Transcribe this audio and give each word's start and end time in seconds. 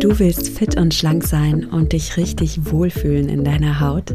Du 0.00 0.18
willst 0.18 0.48
fit 0.48 0.78
und 0.78 0.94
schlank 0.94 1.24
sein 1.24 1.66
und 1.66 1.92
dich 1.92 2.16
richtig 2.16 2.72
wohlfühlen 2.72 3.28
in 3.28 3.44
deiner 3.44 3.80
Haut? 3.80 4.14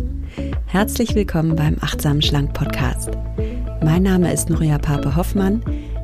Herzlich 0.65 1.13
willkommen 1.13 1.55
beim 1.55 1.77
Achtsam 1.79 2.23
Schlank 2.23 2.53
Podcast. 2.53 3.11
Mein 3.83 4.01
Name 4.01 4.33
ist 4.33 4.49
Nuria 4.49 4.79
Pape 4.79 5.15
Hoffmann. 5.15 5.61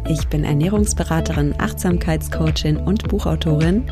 Ich 0.08 0.28
bin 0.28 0.44
Ernährungsberaterin, 0.44 1.56
Achtsamkeitscoachin 1.58 2.78
und 2.78 3.08
Buchautorin 3.08 3.84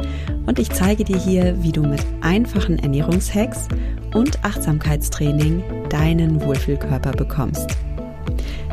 und 0.46 0.60
ich 0.60 0.70
zeige 0.70 1.04
dir 1.04 1.18
hier, 1.18 1.64
wie 1.64 1.72
du 1.72 1.82
mit 1.82 2.06
einfachen 2.22 2.78
Ernährungshacks 2.78 3.68
und 4.14 4.46
Achtsamkeitstraining 4.46 5.64
deinen 5.90 6.40
Wohlfühlkörper 6.44 7.14
bekommst. 7.14 7.76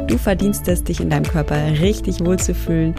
Du 0.07 0.19
verdienst 0.19 0.69
es, 0.69 0.85
dich 0.85 1.01
in 1.01 1.11
deinem 1.11 1.25
Körper 1.27 1.57
richtig 1.81 2.21
wohlzufühlen 2.21 2.95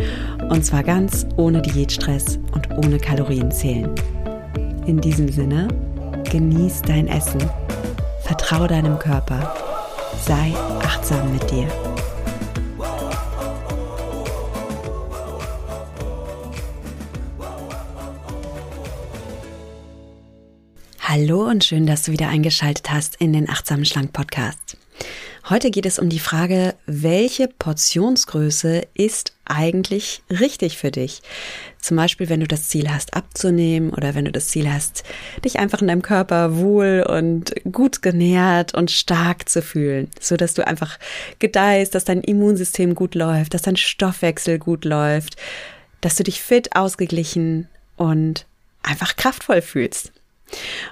und 0.49 0.65
zwar 0.65 0.83
ganz 0.83 1.25
ohne 1.37 1.61
Diätstress 1.61 2.39
und 2.53 2.69
ohne 2.77 2.97
Kalorienzählen. 2.97 3.89
In 4.87 5.01
diesem 5.01 5.29
Sinne, 5.29 5.67
genieß 6.31 6.81
dein 6.83 7.09
Essen, 7.09 7.41
vertraue 8.21 8.69
deinem 8.69 8.97
Körper, 8.97 9.53
sei 10.25 10.53
achtsam 10.81 11.33
mit 11.33 11.51
dir. 11.51 11.67
Hallo 21.01 21.49
und 21.49 21.65
schön, 21.65 21.85
dass 21.85 22.03
du 22.03 22.13
wieder 22.13 22.29
eingeschaltet 22.29 22.89
hast 22.89 23.17
in 23.17 23.33
den 23.33 23.49
Achtsamen 23.49 23.83
Schlank 23.83 24.13
Podcast. 24.13 24.77
Heute 25.49 25.71
geht 25.71 25.85
es 25.85 25.97
um 25.97 26.09
die 26.09 26.19
Frage, 26.19 26.75
welche 26.87 27.47
Portionsgröße 27.47 28.85
ist 28.93 29.31
eigentlich 29.45 30.21
richtig 30.29 30.77
für 30.77 30.91
dich? 30.91 31.21
Zum 31.79 31.95
Beispiel, 31.95 32.27
wenn 32.27 32.41
du 32.41 32.47
das 32.47 32.67
Ziel 32.67 32.91
hast, 32.91 33.13
abzunehmen 33.13 33.91
oder 33.93 34.13
wenn 34.13 34.25
du 34.25 34.31
das 34.33 34.49
Ziel 34.49 34.69
hast, 34.69 35.05
dich 35.45 35.57
einfach 35.57 35.81
in 35.81 35.87
deinem 35.87 36.01
Körper 36.01 36.57
wohl 36.57 37.05
und 37.07 37.53
gut 37.71 38.01
genährt 38.01 38.73
und 38.73 38.91
stark 38.91 39.47
zu 39.47 39.61
fühlen, 39.61 40.11
so 40.19 40.35
dass 40.35 40.53
du 40.53 40.67
einfach 40.67 40.99
gedeihst, 41.39 41.95
dass 41.95 42.03
dein 42.03 42.23
Immunsystem 42.23 42.93
gut 42.93 43.15
läuft, 43.15 43.53
dass 43.53 43.61
dein 43.61 43.77
Stoffwechsel 43.77 44.59
gut 44.59 44.83
läuft, 44.83 45.37
dass 46.01 46.17
du 46.17 46.23
dich 46.23 46.41
fit, 46.41 46.75
ausgeglichen 46.75 47.69
und 47.95 48.45
einfach 48.83 49.15
kraftvoll 49.15 49.61
fühlst. 49.61 50.11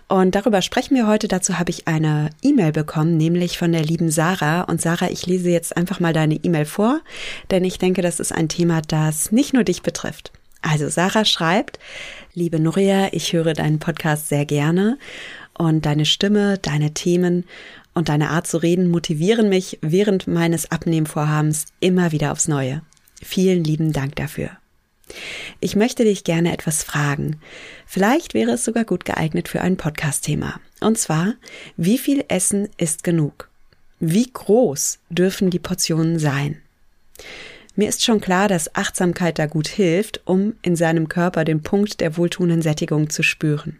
Und 0.07 0.35
darüber 0.35 0.61
sprechen 0.61 0.95
wir 0.95 1.07
heute. 1.07 1.27
Dazu 1.27 1.57
habe 1.57 1.69
ich 1.69 1.87
eine 1.87 2.29
E-Mail 2.41 2.71
bekommen, 2.71 3.17
nämlich 3.17 3.57
von 3.57 3.71
der 3.71 3.83
lieben 3.83 4.11
Sarah. 4.11 4.61
Und 4.61 4.81
Sarah, 4.81 5.09
ich 5.09 5.25
lese 5.25 5.49
jetzt 5.49 5.75
einfach 5.75 5.99
mal 5.99 6.13
deine 6.13 6.35
E-Mail 6.35 6.65
vor, 6.65 6.99
denn 7.51 7.63
ich 7.63 7.77
denke, 7.79 8.01
das 8.01 8.19
ist 8.19 8.31
ein 8.31 8.49
Thema, 8.49 8.81
das 8.81 9.31
nicht 9.31 9.53
nur 9.53 9.63
dich 9.63 9.81
betrifft. 9.81 10.31
Also 10.61 10.89
Sarah 10.89 11.25
schreibt, 11.25 11.79
liebe 12.33 12.59
Nuria, 12.59 13.09
ich 13.11 13.33
höre 13.33 13.53
deinen 13.53 13.79
Podcast 13.79 14.29
sehr 14.29 14.45
gerne 14.45 14.97
und 15.57 15.85
deine 15.85 16.05
Stimme, 16.05 16.57
deine 16.57 16.93
Themen 16.93 17.45
und 17.93 18.09
deine 18.09 18.29
Art 18.31 18.47
zu 18.47 18.57
reden 18.57 18.89
motivieren 18.89 19.47
mich 19.47 19.79
während 19.81 20.27
meines 20.27 20.71
Abnehmvorhabens 20.71 21.65
immer 21.79 22.11
wieder 22.11 22.31
aufs 22.31 22.47
Neue. 22.47 22.81
Vielen 23.21 23.63
lieben 23.63 23.93
Dank 23.93 24.15
dafür. 24.15 24.49
Ich 25.59 25.75
möchte 25.75 26.03
dich 26.03 26.23
gerne 26.23 26.53
etwas 26.53 26.83
fragen. 26.83 27.39
Vielleicht 27.85 28.33
wäre 28.33 28.51
es 28.51 28.65
sogar 28.65 28.85
gut 28.85 29.05
geeignet 29.05 29.47
für 29.47 29.61
ein 29.61 29.77
Podcast-Thema. 29.77 30.59
Und 30.81 30.97
zwar, 30.97 31.35
wie 31.77 31.97
viel 31.97 32.23
Essen 32.27 32.69
ist 32.77 33.03
genug? 33.03 33.49
Wie 33.99 34.29
groß 34.31 34.99
dürfen 35.09 35.49
die 35.49 35.59
Portionen 35.59 36.19
sein? 36.19 36.61
Mir 37.75 37.89
ist 37.89 38.03
schon 38.03 38.21
klar, 38.21 38.47
dass 38.47 38.73
Achtsamkeit 38.75 39.37
da 39.37 39.47
gut 39.47 39.67
hilft, 39.67 40.21
um 40.25 40.55
in 40.61 40.75
seinem 40.75 41.09
Körper 41.09 41.43
den 41.43 41.61
Punkt 41.61 41.99
der 41.99 42.17
wohltuenden 42.17 42.61
Sättigung 42.61 43.09
zu 43.09 43.21
spüren. 43.21 43.79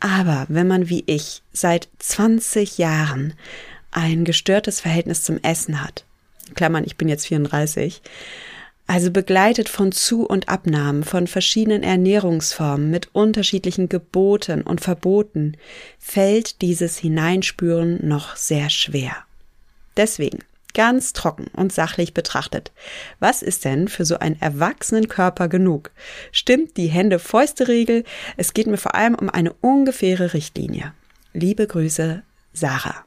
Aber 0.00 0.46
wenn 0.48 0.66
man 0.66 0.88
wie 0.88 1.04
ich 1.06 1.42
seit 1.52 1.88
20 1.98 2.78
Jahren 2.78 3.34
ein 3.90 4.24
gestörtes 4.24 4.80
Verhältnis 4.80 5.22
zum 5.22 5.38
Essen 5.42 5.82
hat, 5.82 6.04
Klammern, 6.54 6.84
ich 6.84 6.96
bin 6.96 7.08
jetzt 7.08 7.26
34, 7.26 8.02
also 8.86 9.10
begleitet 9.10 9.68
von 9.68 9.92
Zu- 9.92 10.26
und 10.26 10.48
Abnahmen, 10.48 11.04
von 11.04 11.26
verschiedenen 11.26 11.82
Ernährungsformen 11.82 12.90
mit 12.90 13.14
unterschiedlichen 13.14 13.88
Geboten 13.88 14.62
und 14.62 14.80
Verboten, 14.80 15.56
fällt 15.98 16.60
dieses 16.60 16.98
Hineinspüren 16.98 18.06
noch 18.06 18.36
sehr 18.36 18.68
schwer. 18.68 19.16
Deswegen, 19.96 20.40
ganz 20.74 21.12
trocken 21.12 21.46
und 21.54 21.72
sachlich 21.72 22.12
betrachtet, 22.12 22.72
was 23.20 23.42
ist 23.42 23.64
denn 23.64 23.88
für 23.88 24.04
so 24.04 24.18
einen 24.18 24.40
erwachsenen 24.40 25.08
Körper 25.08 25.48
genug? 25.48 25.90
Stimmt 26.32 26.76
die 26.76 26.88
Hände-Fäuste-Regel? 26.88 28.04
Es 28.36 28.52
geht 28.52 28.66
mir 28.66 28.76
vor 28.76 28.94
allem 28.94 29.14
um 29.14 29.30
eine 29.30 29.52
ungefähre 29.54 30.34
Richtlinie. 30.34 30.92
Liebe 31.32 31.66
Grüße, 31.66 32.22
Sarah. 32.52 33.04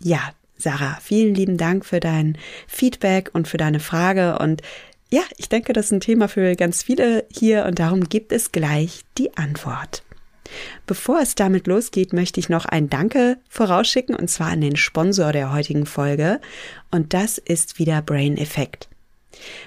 Ja, 0.00 0.32
Sarah, 0.58 0.98
vielen 1.02 1.34
lieben 1.34 1.56
Dank 1.56 1.84
für 1.84 2.00
dein 2.00 2.38
Feedback 2.66 3.30
und 3.32 3.48
für 3.48 3.58
deine 3.58 3.80
Frage. 3.80 4.38
Und 4.38 4.62
ja, 5.10 5.22
ich 5.36 5.48
denke, 5.48 5.72
das 5.72 5.86
ist 5.86 5.92
ein 5.92 6.00
Thema 6.00 6.28
für 6.28 6.56
ganz 6.56 6.82
viele 6.82 7.26
hier 7.30 7.64
und 7.66 7.78
darum 7.78 8.08
gibt 8.08 8.32
es 8.32 8.52
gleich 8.52 9.02
die 9.18 9.36
Antwort. 9.36 10.02
Bevor 10.86 11.20
es 11.20 11.34
damit 11.34 11.66
losgeht, 11.66 12.12
möchte 12.12 12.40
ich 12.40 12.48
noch 12.48 12.66
ein 12.66 12.88
Danke 12.88 13.38
vorausschicken 13.48 14.14
und 14.14 14.28
zwar 14.28 14.48
an 14.48 14.60
den 14.60 14.76
Sponsor 14.76 15.32
der 15.32 15.52
heutigen 15.52 15.86
Folge 15.86 16.40
und 16.90 17.14
das 17.14 17.38
ist 17.38 17.78
wieder 17.78 18.02
Brain 18.02 18.36
Effect. 18.36 18.88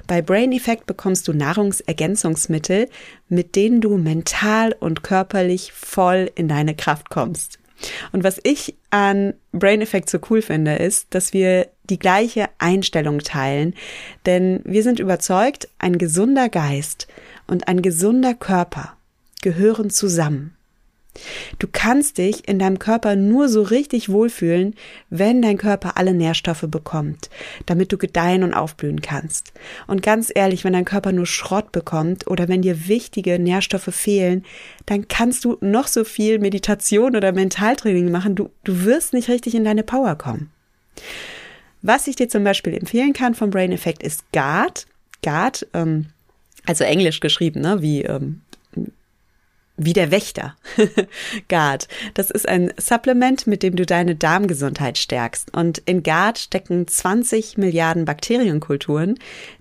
Bei 0.08 0.22
Brain 0.22 0.52
Effect 0.52 0.88
bekommst 0.88 1.28
du 1.28 1.34
Nahrungsergänzungsmittel, 1.34 2.90
mit 3.28 3.56
denen 3.56 3.82
du 3.82 3.98
mental 3.98 4.76
und 4.80 5.04
körperlich 5.04 5.72
voll 5.74 6.32
in 6.36 6.48
deine 6.48 6.76
Kraft 6.76 7.10
kommst. 7.10 7.59
Und 8.12 8.24
was 8.24 8.40
ich 8.44 8.76
an 8.90 9.34
Brain 9.52 9.82
Effect 9.82 10.10
so 10.10 10.20
cool 10.30 10.42
finde, 10.42 10.76
ist, 10.76 11.08
dass 11.12 11.34
wir 11.34 11.68
die 11.84 12.00
gleiche 12.00 12.50
Einstellung 12.58 13.20
teilen, 13.20 13.74
denn 14.26 14.62
wir 14.64 14.84
sind 14.84 15.00
überzeugt, 15.00 15.68
ein 15.80 15.98
gesunder 15.98 16.50
Geist 16.50 17.08
und 17.48 17.68
ein 17.68 17.82
gesunder 17.82 18.34
Körper 18.34 18.96
gehören 19.42 19.90
zusammen. 19.90 20.56
Du 21.58 21.68
kannst 21.72 22.18
dich 22.18 22.48
in 22.48 22.60
deinem 22.60 22.80
Körper 22.80 23.16
nur 23.16 23.50
so 23.50 23.62
richtig 23.62 24.10
wohlfühlen, 24.10 24.76
wenn 25.10 25.42
dein 25.42 25.58
Körper 25.58 25.98
alle 25.98 26.14
Nährstoffe 26.14 26.66
bekommt, 26.68 27.30
damit 27.66 27.92
du 27.92 27.98
gedeihen 27.98 28.44
und 28.44 28.54
aufblühen 28.54 29.02
kannst. 29.02 29.54
Und 29.88 30.04
ganz 30.04 30.32
ehrlich, 30.34 30.64
wenn 30.64 30.74
dein 30.74 30.86
Körper 30.86 31.12
nur 31.12 31.26
Schrott 31.26 31.72
bekommt 31.72 32.28
oder 32.28 32.48
wenn 32.48 32.62
dir 32.62 32.88
wichtige 32.88 33.40
Nährstoffe 33.40 33.94
fehlen, 33.94 34.46
dann 34.86 35.08
kannst 35.08 35.46
du 35.46 35.58
noch 35.62 35.88
so 35.88 36.04
viel 36.04 36.40
Meditation 36.40 37.16
oder 37.16 37.32
Mentaltraining 37.32 38.12
machen, 38.12 38.36
du, 38.36 38.50
du 38.64 38.84
wirst 38.84 39.14
nicht 39.14 39.30
richtig 39.30 39.56
in 39.56 39.64
deine 39.64 39.84
Power 39.84 40.16
kommen. 40.16 40.52
Was 41.82 42.08
ich 42.08 42.16
dir 42.16 42.30
zum 42.30 42.44
Beispiel 42.44 42.74
empfehlen 42.74 43.14
kann 43.14 43.36
vom 43.36 43.50
Brain 43.50 43.72
Effect 43.72 44.04
ist 44.04 44.32
GARD. 44.32 44.86
GARD, 45.22 45.68
ähm, 45.74 46.08
also 46.66 46.84
englisch 46.84 47.20
geschrieben, 47.20 47.62
ne, 47.62 47.82
wie 47.82 48.04
ähm, 48.04 48.42
wie 49.80 49.94
der 49.94 50.12
Wächter. 50.12 50.56
Guard. 51.48 51.88
Das 52.14 52.30
ist 52.30 52.48
ein 52.48 52.74
Supplement, 52.78 53.48
mit 53.48 53.64
dem 53.64 53.76
du 53.76 53.86
deine 53.86 54.16
Darmgesundheit 54.16 54.98
stärkst. 54.98 55.56
Und 55.56 55.80
in 55.80 56.04
Guard 56.04 56.38
stecken 56.38 56.88
20 56.88 57.58
Milliarden 57.58 58.06
Bakterienkulturen, 58.06 59.18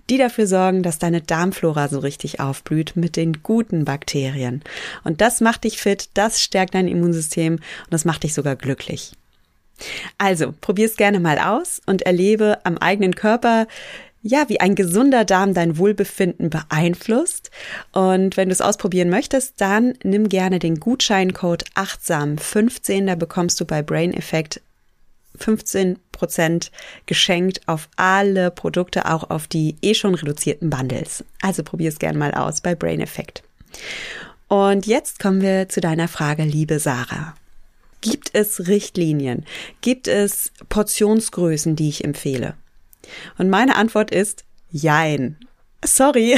die 0.09 0.17
dafür 0.17 0.45
sorgen, 0.45 0.83
dass 0.83 0.99
deine 0.99 1.21
Darmflora 1.21 1.87
so 1.87 1.99
richtig 1.99 2.39
aufblüht 2.39 2.95
mit 2.95 3.15
den 3.15 3.41
guten 3.41 3.85
Bakterien. 3.85 4.61
Und 5.03 5.21
das 5.21 5.41
macht 5.41 5.63
dich 5.63 5.79
fit, 5.79 6.09
das 6.13 6.41
stärkt 6.41 6.75
dein 6.75 6.87
Immunsystem 6.87 7.53
und 7.55 7.91
das 7.91 8.05
macht 8.05 8.23
dich 8.23 8.33
sogar 8.33 8.55
glücklich. 8.55 9.13
Also, 10.17 10.53
probier's 10.59 10.97
gerne 10.97 11.21
mal 11.21 11.39
aus 11.39 11.81
und 11.85 12.01
erlebe 12.01 12.59
am 12.65 12.77
eigenen 12.77 13.15
Körper, 13.15 13.67
ja, 14.21 14.49
wie 14.49 14.59
ein 14.59 14.75
gesunder 14.75 15.25
Darm 15.25 15.53
dein 15.53 15.77
Wohlbefinden 15.77 16.49
beeinflusst. 16.49 17.51
Und 17.91 18.37
wenn 18.37 18.49
du 18.49 18.53
es 18.53 18.61
ausprobieren 18.61 19.09
möchtest, 19.09 19.61
dann 19.61 19.93
nimm 20.03 20.29
gerne 20.29 20.59
den 20.59 20.79
Gutscheincode 20.79 21.65
achtsam15. 21.75 23.05
Da 23.05 23.15
bekommst 23.15 23.59
du 23.61 23.65
bei 23.65 23.81
Brain 23.81 24.13
Effect 24.13 24.61
15% 25.39 26.69
geschenkt 27.05 27.61
auf 27.67 27.87
alle 27.95 28.51
Produkte, 28.51 29.05
auch 29.09 29.29
auf 29.29 29.47
die 29.47 29.77
eh 29.81 29.93
schon 29.93 30.15
reduzierten 30.15 30.69
Bundles. 30.69 31.23
Also 31.41 31.63
probier 31.63 31.89
es 31.89 31.99
gerne 31.99 32.17
mal 32.17 32.33
aus 32.33 32.61
bei 32.61 32.75
Brain 32.75 32.99
Effect. 32.99 33.43
Und 34.47 34.87
jetzt 34.87 35.19
kommen 35.19 35.41
wir 35.41 35.69
zu 35.69 35.79
deiner 35.79 36.07
Frage, 36.07 36.43
liebe 36.43 36.79
Sarah. 36.79 37.35
Gibt 38.01 38.31
es 38.33 38.67
Richtlinien? 38.67 39.45
Gibt 39.81 40.07
es 40.07 40.51
Portionsgrößen, 40.69 41.75
die 41.75 41.89
ich 41.89 42.03
empfehle? 42.03 42.55
Und 43.37 43.49
meine 43.49 43.75
Antwort 43.75 44.11
ist 44.11 44.45
Jein. 44.71 45.37
Sorry, 45.83 46.37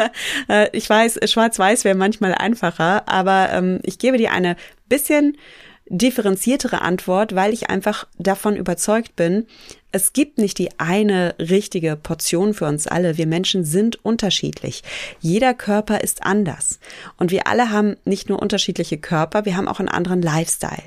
äh, 0.48 0.68
ich 0.76 0.88
weiß, 0.88 1.20
schwarz-weiß 1.24 1.84
wäre 1.84 1.96
manchmal 1.96 2.34
einfacher, 2.34 3.08
aber 3.08 3.50
ähm, 3.50 3.80
ich 3.84 3.98
gebe 3.98 4.18
dir 4.18 4.32
eine 4.32 4.56
bisschen 4.88 5.38
differenziertere 5.86 6.82
Antwort, 6.82 7.34
weil 7.34 7.52
ich 7.52 7.70
einfach 7.70 8.06
davon 8.18 8.56
überzeugt 8.56 9.16
bin, 9.16 9.46
es 9.92 10.12
gibt 10.12 10.38
nicht 10.38 10.58
die 10.58 10.70
eine 10.78 11.34
richtige 11.38 11.96
Portion 11.96 12.54
für 12.54 12.66
uns 12.66 12.86
alle. 12.86 13.18
Wir 13.18 13.26
Menschen 13.26 13.64
sind 13.64 14.02
unterschiedlich. 14.04 14.82
Jeder 15.20 15.52
Körper 15.52 16.00
ist 16.00 16.22
anders. 16.22 16.78
Und 17.18 17.30
wir 17.30 17.46
alle 17.46 17.70
haben 17.70 17.96
nicht 18.04 18.30
nur 18.30 18.40
unterschiedliche 18.40 18.96
Körper, 18.96 19.44
wir 19.44 19.56
haben 19.56 19.68
auch 19.68 19.80
einen 19.80 19.90
anderen 19.90 20.22
Lifestyle. 20.22 20.82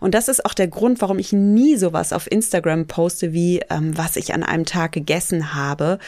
Und 0.00 0.14
das 0.14 0.28
ist 0.28 0.44
auch 0.44 0.54
der 0.54 0.68
Grund, 0.68 1.00
warum 1.00 1.18
ich 1.18 1.32
nie 1.32 1.76
sowas 1.76 2.12
auf 2.12 2.30
Instagram 2.30 2.86
poste, 2.86 3.32
wie 3.32 3.60
ähm, 3.70 3.96
was 3.96 4.16
ich 4.16 4.34
an 4.34 4.42
einem 4.42 4.64
Tag 4.64 4.92
gegessen 4.92 5.54
habe, 5.54 5.98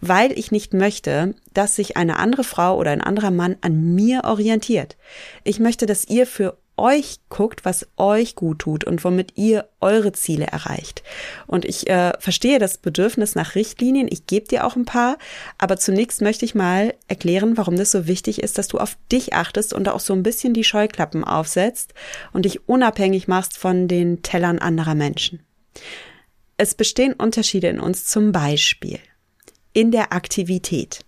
weil 0.00 0.32
ich 0.38 0.50
nicht 0.50 0.74
möchte, 0.74 1.34
dass 1.54 1.76
sich 1.76 1.96
eine 1.96 2.16
andere 2.16 2.44
Frau 2.44 2.76
oder 2.76 2.90
ein 2.90 3.02
anderer 3.02 3.30
Mann 3.30 3.56
an 3.60 3.94
mir 3.94 4.22
orientiert. 4.24 4.96
Ich 5.44 5.60
möchte, 5.60 5.86
dass 5.86 6.08
ihr 6.08 6.26
für 6.26 6.56
euch 6.78 7.18
guckt, 7.28 7.64
was 7.64 7.86
euch 7.96 8.34
gut 8.34 8.60
tut 8.60 8.84
und 8.84 9.04
womit 9.04 9.32
ihr 9.36 9.68
eure 9.80 10.12
Ziele 10.12 10.46
erreicht. 10.46 11.02
Und 11.46 11.64
ich 11.64 11.88
äh, 11.88 12.12
verstehe 12.18 12.58
das 12.58 12.78
Bedürfnis 12.78 13.34
nach 13.34 13.54
Richtlinien. 13.54 14.08
Ich 14.10 14.26
gebe 14.26 14.48
dir 14.48 14.66
auch 14.66 14.76
ein 14.76 14.84
paar. 14.84 15.18
Aber 15.58 15.76
zunächst 15.76 16.22
möchte 16.22 16.44
ich 16.44 16.54
mal 16.54 16.94
erklären, 17.08 17.56
warum 17.56 17.76
das 17.76 17.90
so 17.90 18.06
wichtig 18.06 18.42
ist, 18.42 18.58
dass 18.58 18.68
du 18.68 18.78
auf 18.78 18.96
dich 19.12 19.34
achtest 19.34 19.72
und 19.72 19.88
auch 19.88 20.00
so 20.00 20.14
ein 20.14 20.22
bisschen 20.22 20.54
die 20.54 20.64
Scheuklappen 20.64 21.24
aufsetzt 21.24 21.94
und 22.32 22.44
dich 22.44 22.68
unabhängig 22.68 23.28
machst 23.28 23.58
von 23.58 23.88
den 23.88 24.22
Tellern 24.22 24.58
anderer 24.58 24.94
Menschen. 24.94 25.40
Es 26.56 26.74
bestehen 26.74 27.12
Unterschiede 27.12 27.68
in 27.68 27.80
uns 27.80 28.06
zum 28.06 28.32
Beispiel 28.32 28.98
in 29.72 29.90
der 29.90 30.12
Aktivität. 30.12 31.04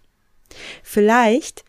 Vielleicht 0.83 1.65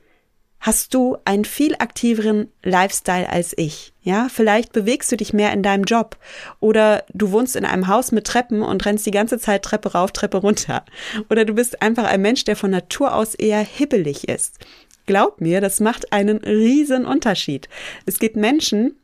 hast 0.62 0.94
du 0.94 1.18
einen 1.26 1.44
viel 1.44 1.76
aktiveren 1.80 2.50
Lifestyle 2.64 3.28
als 3.28 3.54
ich. 3.58 3.94
Ja, 4.04 4.30
vielleicht 4.32 4.72
bewegst 4.74 5.12
du 5.12 5.18
dich 5.18 5.34
mehr 5.34 5.52
in 5.52 5.64
deinem 5.64 5.84
Job 5.84 6.18
oder 6.60 7.04
du 7.14 7.32
wohnst 7.32 7.56
in 7.56 7.66
einem 7.66 7.88
Haus 7.88 8.12
mit 8.12 8.26
Treppen 8.26 8.62
und 8.62 8.86
rennst 8.86 9.06
die 9.06 9.12
ganze 9.12 9.40
Zeit 9.40 9.64
Treppe 9.64 9.92
rauf, 9.92 10.12
Treppe 10.12 10.38
runter. 10.38 10.86
Oder 11.30 11.46
du 11.46 11.54
bist 11.54 11.82
einfach 11.82 12.06
ein 12.06 12.22
Mensch, 12.22 12.46
der 12.46 12.56
von 12.56 12.72
Natur 12.72 13.14
aus 13.16 13.36
eher 13.36 13.60
hibbelig 13.60 14.30
ist. 14.30 14.60
Glaub 15.08 15.42
mir, 15.42 15.62
das 15.62 15.80
macht 15.80 16.14
einen 16.14 16.38
riesen 16.38 17.06
Unterschied. 17.06 17.68
Es 18.06 18.20
gibt 18.20 18.36
Menschen, 18.36 19.00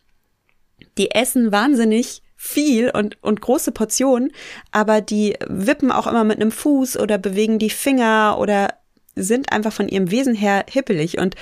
die 0.97 1.11
essen 1.11 1.51
wahnsinnig 1.51 2.21
viel 2.35 2.91
und, 2.91 3.21
und 3.23 3.41
große 3.41 3.71
Portionen, 3.71 4.31
aber 4.71 5.01
die 5.01 5.35
wippen 5.47 5.91
auch 5.91 6.05
immer 6.05 6.23
mit 6.23 6.39
einem 6.39 6.51
Fuß 6.51 6.97
oder 6.97 7.17
bewegen 7.17 7.57
die 7.57 7.71
Finger 7.71 8.37
oder 8.39 8.69
sind 9.21 9.51
einfach 9.51 9.73
von 9.73 9.87
ihrem 9.87 10.11
Wesen 10.11 10.35
her 10.35 10.65
hippelig 10.69 11.17
und 11.17 11.35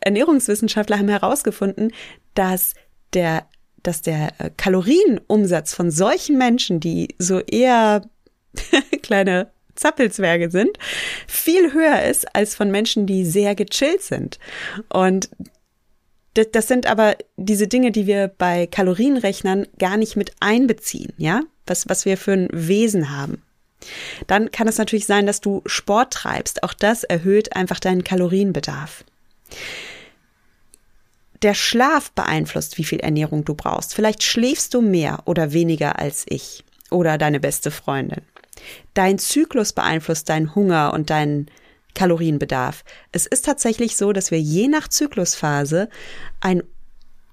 Ernährungswissenschaftler 0.00 0.98
haben 0.98 1.08
herausgefunden, 1.08 1.92
dass 2.34 2.74
der, 3.12 3.46
dass 3.82 4.02
der 4.02 4.32
äh, 4.38 4.50
Kalorienumsatz 4.56 5.74
von 5.74 5.90
solchen 5.90 6.38
Menschen, 6.38 6.80
die 6.80 7.14
so 7.18 7.40
eher 7.40 8.02
kleine 9.02 9.50
Zappelzwerge 9.74 10.50
sind, 10.50 10.78
viel 11.26 11.72
höher 11.72 12.02
ist 12.02 12.34
als 12.34 12.54
von 12.54 12.70
Menschen, 12.70 13.06
die 13.06 13.24
sehr 13.24 13.54
gechillt 13.54 14.02
sind. 14.02 14.38
Und 14.92 15.30
das 16.34 16.66
sind 16.66 16.86
aber 16.86 17.16
diese 17.36 17.68
Dinge, 17.68 17.92
die 17.92 18.06
wir 18.06 18.28
bei 18.28 18.66
Kalorienrechnern 18.66 19.66
gar 19.78 19.96
nicht 19.98 20.16
mit 20.16 20.32
einbeziehen, 20.40 21.12
ja? 21.18 21.42
Was, 21.66 21.88
was 21.88 22.06
wir 22.06 22.16
für 22.16 22.32
ein 22.32 22.48
Wesen 22.52 23.16
haben. 23.16 23.42
Dann 24.26 24.50
kann 24.50 24.68
es 24.68 24.78
natürlich 24.78 25.06
sein, 25.06 25.26
dass 25.26 25.40
du 25.40 25.62
Sport 25.66 26.12
treibst. 26.12 26.62
Auch 26.62 26.74
das 26.74 27.04
erhöht 27.04 27.54
einfach 27.56 27.80
deinen 27.80 28.04
Kalorienbedarf. 28.04 29.04
Der 31.42 31.54
Schlaf 31.54 32.12
beeinflusst, 32.12 32.78
wie 32.78 32.84
viel 32.84 33.00
Ernährung 33.00 33.44
du 33.44 33.54
brauchst. 33.54 33.94
Vielleicht 33.94 34.22
schläfst 34.22 34.74
du 34.74 34.80
mehr 34.80 35.20
oder 35.24 35.52
weniger 35.52 35.98
als 35.98 36.24
ich 36.28 36.64
oder 36.90 37.18
deine 37.18 37.40
beste 37.40 37.70
Freundin. 37.70 38.22
Dein 38.94 39.18
Zyklus 39.18 39.72
beeinflusst 39.72 40.28
deinen 40.28 40.54
Hunger 40.54 40.92
und 40.92 41.10
deinen 41.10 41.50
Kalorienbedarf. 41.94 42.84
Es 43.10 43.26
ist 43.26 43.44
tatsächlich 43.44 43.96
so, 43.96 44.12
dass 44.12 44.30
wir 44.30 44.40
je 44.40 44.68
nach 44.68 44.88
Zyklusphase 44.88 45.88
ein 46.40 46.62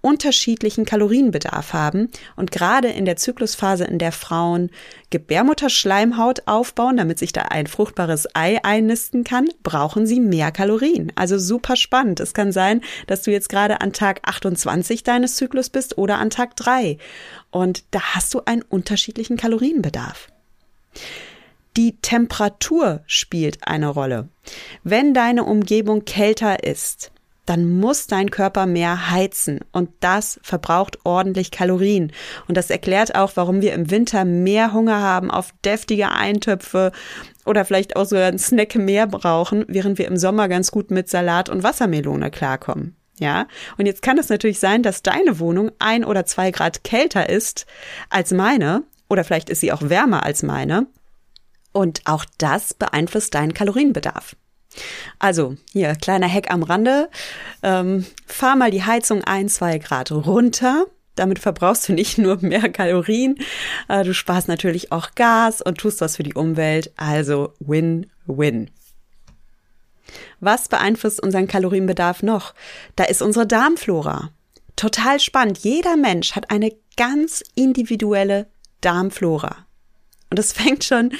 unterschiedlichen 0.01 0.85
Kalorienbedarf 0.85 1.73
haben. 1.73 2.09
Und 2.35 2.51
gerade 2.51 2.89
in 2.89 3.05
der 3.05 3.15
Zyklusphase, 3.15 3.85
in 3.85 3.99
der 3.99 4.11
Frauen 4.11 4.69
Gebärmutterschleimhaut 5.09 6.43
aufbauen, 6.47 6.97
damit 6.97 7.19
sich 7.19 7.33
da 7.33 7.43
ein 7.43 7.67
fruchtbares 7.67 8.27
Ei 8.35 8.59
einnisten 8.63 9.23
kann, 9.23 9.47
brauchen 9.63 10.05
sie 10.05 10.19
mehr 10.19 10.51
Kalorien. 10.51 11.11
Also 11.15 11.37
super 11.37 11.75
spannend. 11.75 12.19
Es 12.19 12.33
kann 12.33 12.51
sein, 12.51 12.81
dass 13.07 13.23
du 13.23 13.31
jetzt 13.31 13.49
gerade 13.49 13.81
an 13.81 13.93
Tag 13.93 14.21
28 14.23 15.03
deines 15.03 15.35
Zyklus 15.35 15.69
bist 15.69 15.97
oder 15.97 16.19
an 16.19 16.29
Tag 16.29 16.55
3. 16.55 16.97
Und 17.51 17.83
da 17.91 18.15
hast 18.15 18.33
du 18.33 18.41
einen 18.45 18.61
unterschiedlichen 18.61 19.37
Kalorienbedarf. 19.37 20.29
Die 21.77 21.97
Temperatur 22.01 23.03
spielt 23.05 23.67
eine 23.67 23.87
Rolle. 23.87 24.29
Wenn 24.83 25.13
deine 25.13 25.43
Umgebung 25.43 26.03
kälter 26.03 26.63
ist, 26.63 27.11
dann 27.49 27.65
muss 27.79 28.05
dein 28.05 28.29
Körper 28.29 28.67
mehr 28.67 29.09
heizen 29.09 29.59
und 29.71 29.89
das 30.01 30.39
verbraucht 30.43 30.99
ordentlich 31.03 31.49
Kalorien. 31.49 32.11
Und 32.47 32.57
das 32.57 32.69
erklärt 32.69 33.15
auch, 33.15 33.31
warum 33.35 33.61
wir 33.61 33.73
im 33.73 33.89
Winter 33.89 34.23
mehr 34.23 34.71
Hunger 34.71 35.01
haben 35.01 35.31
auf 35.31 35.51
deftige 35.65 36.11
Eintöpfe 36.11 36.91
oder 37.45 37.65
vielleicht 37.65 37.95
auch 37.95 38.05
sogar 38.05 38.27
einen 38.27 38.37
Snack 38.37 38.75
mehr 38.75 39.07
brauchen, 39.07 39.65
während 39.67 39.97
wir 39.97 40.07
im 40.07 40.17
Sommer 40.17 40.47
ganz 40.47 40.69
gut 40.69 40.91
mit 40.91 41.09
Salat 41.09 41.49
und 41.49 41.63
Wassermelone 41.63 42.29
klarkommen. 42.29 42.95
Ja, 43.17 43.47
und 43.77 43.87
jetzt 43.87 44.03
kann 44.03 44.19
es 44.19 44.29
natürlich 44.29 44.59
sein, 44.59 44.83
dass 44.83 45.01
deine 45.01 45.39
Wohnung 45.39 45.71
ein 45.79 46.05
oder 46.05 46.25
zwei 46.25 46.51
Grad 46.51 46.83
kälter 46.83 47.29
ist 47.29 47.65
als 48.09 48.31
meine, 48.31 48.83
oder 49.09 49.23
vielleicht 49.23 49.49
ist 49.49 49.61
sie 49.61 49.73
auch 49.73 49.81
wärmer 49.81 50.23
als 50.23 50.43
meine. 50.43 50.85
Und 51.73 52.01
auch 52.05 52.25
das 52.37 52.75
beeinflusst 52.75 53.33
deinen 53.33 53.53
Kalorienbedarf. 53.53 54.35
Also, 55.17 55.55
hier, 55.71 55.95
kleiner 55.95 56.31
Hack 56.31 56.51
am 56.51 56.63
Rande. 56.63 57.09
Ähm, 57.63 58.05
fahr 58.25 58.55
mal 58.55 58.71
die 58.71 58.83
Heizung 58.83 59.23
ein, 59.23 59.49
zwei 59.49 59.77
Grad 59.79 60.11
runter. 60.11 60.85
Damit 61.15 61.39
verbrauchst 61.39 61.89
du 61.89 61.93
nicht 61.93 62.17
nur 62.17 62.37
mehr 62.41 62.69
Kalorien, 62.69 63.37
äh, 63.89 64.05
du 64.05 64.13
sparst 64.13 64.47
natürlich 64.47 64.93
auch 64.93 65.15
Gas 65.15 65.61
und 65.61 65.77
tust 65.77 65.99
was 65.99 66.15
für 66.15 66.23
die 66.23 66.33
Umwelt. 66.33 66.93
Also 66.95 67.53
Win-Win. 67.59 68.71
Was 70.39 70.69
beeinflusst 70.69 71.21
unseren 71.21 71.47
Kalorienbedarf 71.47 72.23
noch? 72.23 72.53
Da 72.95 73.03
ist 73.03 73.21
unsere 73.21 73.45
Darmflora. 73.45 74.31
Total 74.75 75.19
spannend. 75.19 75.57
Jeder 75.59 75.97
Mensch 75.97 76.37
hat 76.37 76.51
eine 76.51 76.71
ganz 76.95 77.43
individuelle 77.53 78.47
Darmflora. 78.79 79.65
Und 80.29 80.39
das 80.39 80.53
fängt 80.53 80.83
schon 80.83 81.11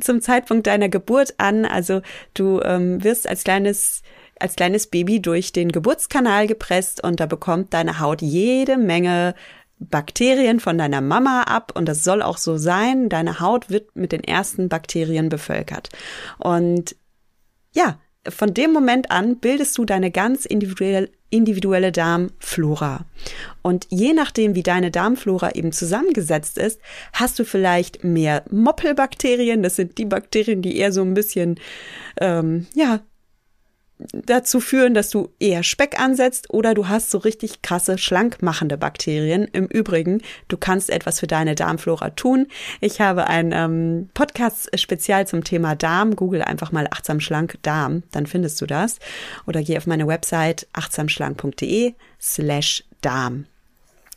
zum 0.00 0.20
Zeitpunkt 0.20 0.66
deiner 0.66 0.88
Geburt 0.88 1.34
an. 1.38 1.64
Also 1.64 2.02
du 2.34 2.60
ähm, 2.60 3.02
wirst 3.02 3.28
als 3.28 3.44
kleines 3.44 4.02
als 4.40 4.56
kleines 4.56 4.88
Baby 4.88 5.22
durch 5.22 5.52
den 5.52 5.70
Geburtskanal 5.70 6.48
gepresst 6.48 7.04
und 7.04 7.20
da 7.20 7.26
bekommt 7.26 7.72
deine 7.72 8.00
Haut 8.00 8.20
jede 8.20 8.76
Menge 8.76 9.34
Bakterien 9.78 10.60
von 10.60 10.78
deiner 10.78 11.00
Mama 11.00 11.42
ab 11.42 11.72
und 11.74 11.86
das 11.86 12.04
soll 12.04 12.22
auch 12.22 12.38
so 12.38 12.56
sein. 12.56 13.08
Deine 13.08 13.40
Haut 13.40 13.70
wird 13.70 13.94
mit 13.96 14.12
den 14.12 14.24
ersten 14.24 14.68
Bakterien 14.68 15.28
bevölkert. 15.28 15.90
Und 16.38 16.96
ja, 17.72 17.98
von 18.28 18.54
dem 18.54 18.72
Moment 18.72 19.10
an 19.10 19.38
bildest 19.38 19.76
du 19.76 19.84
deine 19.84 20.10
ganz 20.10 20.46
individuelle, 20.46 21.10
individuelle 21.34 21.92
Darmflora. 21.92 23.04
Und 23.62 23.86
je 23.90 24.12
nachdem, 24.12 24.54
wie 24.54 24.62
deine 24.62 24.90
Darmflora 24.90 25.54
eben 25.54 25.72
zusammengesetzt 25.72 26.58
ist, 26.58 26.80
hast 27.12 27.38
du 27.38 27.44
vielleicht 27.44 28.04
mehr 28.04 28.44
Moppelbakterien. 28.50 29.62
Das 29.62 29.76
sind 29.76 29.98
die 29.98 30.04
Bakterien, 30.04 30.62
die 30.62 30.76
eher 30.76 30.92
so 30.92 31.02
ein 31.02 31.14
bisschen, 31.14 31.58
ähm, 32.20 32.66
ja, 32.74 33.00
dazu 33.98 34.60
führen, 34.60 34.94
dass 34.94 35.10
du 35.10 35.30
eher 35.38 35.62
Speck 35.62 35.98
ansetzt 36.00 36.50
oder 36.50 36.74
du 36.74 36.88
hast 36.88 37.10
so 37.10 37.18
richtig 37.18 37.62
krasse 37.62 37.96
schlankmachende 37.96 38.76
Bakterien. 38.76 39.48
Im 39.52 39.66
Übrigen, 39.66 40.22
du 40.48 40.56
kannst 40.56 40.90
etwas 40.90 41.20
für 41.20 41.26
deine 41.26 41.54
Darmflora 41.54 42.10
tun. 42.10 42.48
Ich 42.80 43.00
habe 43.00 43.26
ein 43.26 43.52
ähm, 43.52 44.10
Podcast 44.14 44.68
spezial 44.78 45.26
zum 45.26 45.44
Thema 45.44 45.76
Darm. 45.76 46.16
Google 46.16 46.42
einfach 46.42 46.72
mal 46.72 46.88
achtsam 46.90 47.20
schlank 47.20 47.58
Darm, 47.62 48.02
dann 48.10 48.26
findest 48.26 48.60
du 48.60 48.66
das. 48.66 48.98
Oder 49.46 49.62
geh 49.62 49.76
auf 49.76 49.86
meine 49.86 50.06
Website 50.06 50.66
achtsamschlank.de 50.72 51.94
slash 52.20 52.84
Darm. 53.00 53.46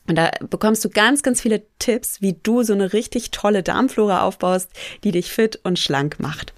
Und 0.07 0.15
da 0.15 0.31
bekommst 0.49 0.83
du 0.85 0.89
ganz, 0.89 1.21
ganz 1.21 1.41
viele 1.41 1.63
Tipps, 1.79 2.21
wie 2.21 2.37
du 2.41 2.63
so 2.63 2.73
eine 2.73 2.93
richtig 2.93 3.31
tolle 3.31 3.61
Darmflora 3.61 4.23
aufbaust, 4.23 4.69
die 5.03 5.11
dich 5.11 5.31
fit 5.31 5.59
und 5.63 5.77
schlank 5.77 6.19
macht. 6.19 6.53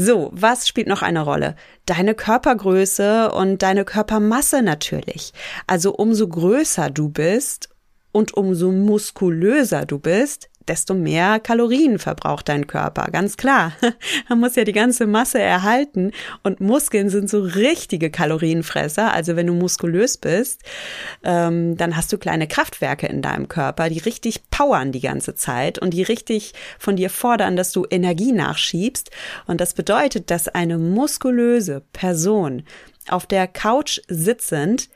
So, 0.00 0.30
was 0.32 0.68
spielt 0.68 0.86
noch 0.86 1.02
eine 1.02 1.22
Rolle? 1.22 1.56
Deine 1.84 2.14
Körpergröße 2.14 3.32
und 3.32 3.64
deine 3.64 3.84
Körpermasse 3.84 4.62
natürlich. 4.62 5.32
Also 5.66 5.92
umso 5.92 6.28
größer 6.28 6.88
du 6.88 7.08
bist, 7.08 7.68
Und 8.18 8.34
umso 8.34 8.72
muskulöser 8.72 9.86
du 9.86 10.00
bist, 10.00 10.50
desto 10.66 10.92
mehr 10.92 11.38
Kalorien 11.38 12.00
verbraucht 12.00 12.48
dein 12.48 12.66
Körper. 12.66 13.12
Ganz 13.12 13.36
klar. 13.36 13.74
Man 14.28 14.40
muss 14.40 14.56
ja 14.56 14.64
die 14.64 14.72
ganze 14.72 15.06
Masse 15.06 15.38
erhalten 15.38 16.10
und 16.42 16.58
Muskeln 16.58 17.10
sind 17.10 17.30
so 17.30 17.40
richtige 17.40 18.10
Kalorienfresser. 18.10 19.12
Also 19.12 19.36
wenn 19.36 19.46
du 19.46 19.52
muskulös 19.52 20.16
bist, 20.16 20.64
ähm, 21.22 21.76
dann 21.76 21.94
hast 21.94 22.12
du 22.12 22.18
kleine 22.18 22.48
Kraftwerke 22.48 23.06
in 23.06 23.22
deinem 23.22 23.46
Körper, 23.46 23.88
die 23.88 24.00
richtig 24.00 24.50
powern 24.50 24.90
die 24.90 25.00
ganze 25.00 25.36
Zeit 25.36 25.78
und 25.78 25.94
die 25.94 26.02
richtig 26.02 26.54
von 26.80 26.96
dir 26.96 27.10
fordern, 27.10 27.54
dass 27.54 27.70
du 27.70 27.86
Energie 27.88 28.32
nachschiebst. 28.32 29.12
Und 29.46 29.60
das 29.60 29.74
bedeutet, 29.74 30.32
dass 30.32 30.48
eine 30.48 30.76
muskulöse 30.76 31.84
Person 31.92 32.64
auf 33.08 33.26
der 33.26 33.46
Couch 33.46 34.00
sitzend 34.08 34.88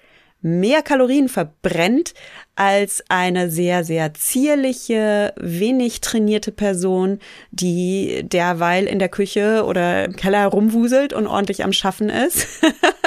mehr 0.43 0.83
Kalorien 0.83 1.29
verbrennt 1.29 2.15
als 2.55 3.03
eine 3.09 3.51
sehr, 3.51 3.85
sehr 3.85 4.13
zierliche, 4.15 5.33
wenig 5.37 6.01
trainierte 6.01 6.53
Person, 6.53 7.19
die 7.51 8.23
derweil 8.25 8.85
in 8.85 8.99
der 8.99 9.09
Küche 9.09 9.65
oder 9.65 10.05
im 10.05 10.17
Keller 10.17 10.47
rumwuselt 10.47 11.13
und 11.13 11.27
ordentlich 11.27 11.65
am 11.65 11.73
Schaffen 11.73 12.11
ist. 12.11 12.47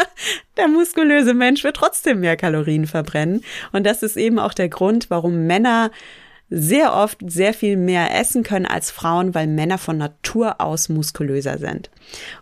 der 0.57 0.67
muskulöse 0.67 1.33
Mensch 1.33 1.63
wird 1.63 1.75
trotzdem 1.75 2.21
mehr 2.21 2.37
Kalorien 2.37 2.87
verbrennen. 2.87 3.41
Und 3.71 3.85
das 3.85 4.01
ist 4.01 4.17
eben 4.17 4.39
auch 4.39 4.53
der 4.53 4.69
Grund, 4.69 5.09
warum 5.09 5.45
Männer 5.45 5.91
sehr 6.49 6.93
oft 6.93 7.19
sehr 7.25 7.53
viel 7.53 7.75
mehr 7.75 8.17
essen 8.19 8.43
können 8.43 8.67
als 8.67 8.91
Frauen, 8.91 9.33
weil 9.33 9.47
Männer 9.47 9.77
von 9.77 9.97
Natur 9.97 10.61
aus 10.61 10.89
muskulöser 10.89 11.57
sind. 11.57 11.89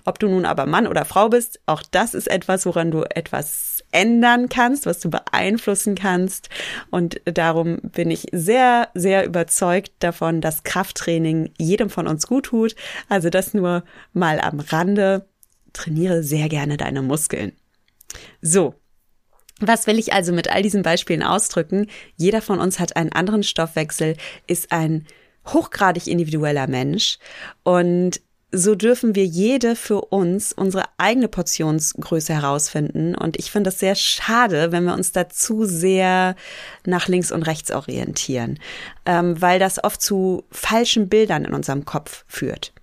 Ob 0.03 0.19
du 0.19 0.27
nun 0.27 0.45
aber 0.45 0.65
Mann 0.65 0.87
oder 0.87 1.05
Frau 1.05 1.29
bist, 1.29 1.61
auch 1.65 1.83
das 1.89 2.13
ist 2.13 2.27
etwas, 2.27 2.65
woran 2.65 2.91
du 2.91 3.03
etwas 3.03 3.72
ändern 3.93 4.49
kannst, 4.49 4.85
was 4.85 4.99
du 4.99 5.09
beeinflussen 5.09 5.95
kannst. 5.95 6.49
Und 6.89 7.21
darum 7.25 7.77
bin 7.81 8.11
ich 8.11 8.25
sehr, 8.31 8.89
sehr 8.93 9.25
überzeugt 9.25 9.91
davon, 9.99 10.41
dass 10.41 10.63
Krafttraining 10.63 11.51
jedem 11.57 11.89
von 11.89 12.07
uns 12.07 12.27
gut 12.27 12.45
tut. 12.45 12.75
Also 13.09 13.29
das 13.29 13.53
nur 13.53 13.83
mal 14.13 14.39
am 14.39 14.59
Rande. 14.59 15.27
Trainiere 15.73 16.21
sehr 16.23 16.49
gerne 16.49 16.77
deine 16.77 17.01
Muskeln. 17.01 17.53
So, 18.41 18.75
was 19.59 19.87
will 19.87 19.97
ich 19.97 20.13
also 20.13 20.33
mit 20.33 20.49
all 20.49 20.61
diesen 20.61 20.83
Beispielen 20.83 21.23
ausdrücken? 21.23 21.87
Jeder 22.15 22.41
von 22.41 22.59
uns 22.59 22.79
hat 22.79 22.95
einen 22.95 23.11
anderen 23.11 23.43
Stoffwechsel, 23.43 24.17
ist 24.45 24.71
ein 24.71 25.05
hochgradig 25.47 26.07
individueller 26.07 26.67
Mensch 26.67 27.17
und 27.63 28.21
so 28.55 28.75
dürfen 28.75 29.15
wir 29.15 29.25
jede 29.25 29.75
für 29.75 30.01
uns 30.01 30.53
unsere 30.53 30.83
eigene 30.97 31.27
Portionsgröße 31.27 32.33
herausfinden. 32.33 33.15
Und 33.15 33.37
ich 33.37 33.51
finde 33.51 33.71
es 33.71 33.79
sehr 33.79 33.95
schade, 33.95 34.71
wenn 34.71 34.83
wir 34.83 34.93
uns 34.93 35.11
dazu 35.11 35.65
sehr 35.65 36.35
nach 36.85 37.07
links 37.07 37.31
und 37.31 37.43
rechts 37.43 37.71
orientieren, 37.71 38.59
ähm, 39.07 39.41
weil 39.41 39.57
das 39.57 39.83
oft 39.83 40.01
zu 40.01 40.43
falschen 40.51 41.09
Bildern 41.09 41.45
in 41.45 41.53
unserem 41.53 41.83
Kopf 41.83 42.25
führt. 42.27 42.73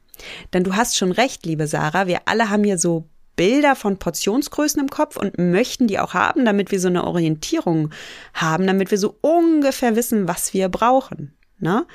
Denn 0.52 0.64
du 0.64 0.74
hast 0.74 0.96
schon 0.96 1.12
recht, 1.12 1.46
liebe 1.46 1.68
Sarah, 1.68 2.08
wir 2.08 2.22
alle 2.26 2.50
haben 2.50 2.64
hier 2.64 2.78
so 2.78 3.06
Bilder 3.36 3.76
von 3.76 3.96
Portionsgrößen 3.96 4.80
im 4.82 4.88
Kopf 4.88 5.16
und 5.16 5.38
möchten 5.38 5.86
die 5.86 5.98
auch 5.98 6.14
haben, 6.14 6.44
damit 6.44 6.72
wir 6.72 6.80
so 6.80 6.88
eine 6.88 7.04
Orientierung 7.04 7.90
haben, 8.34 8.66
damit 8.66 8.90
wir 8.90 8.98
so 8.98 9.16
ungefähr 9.22 9.96
wissen, 9.96 10.28
was 10.28 10.52
wir 10.52 10.68
brauchen. 10.68 11.32
Ne? 11.60 11.86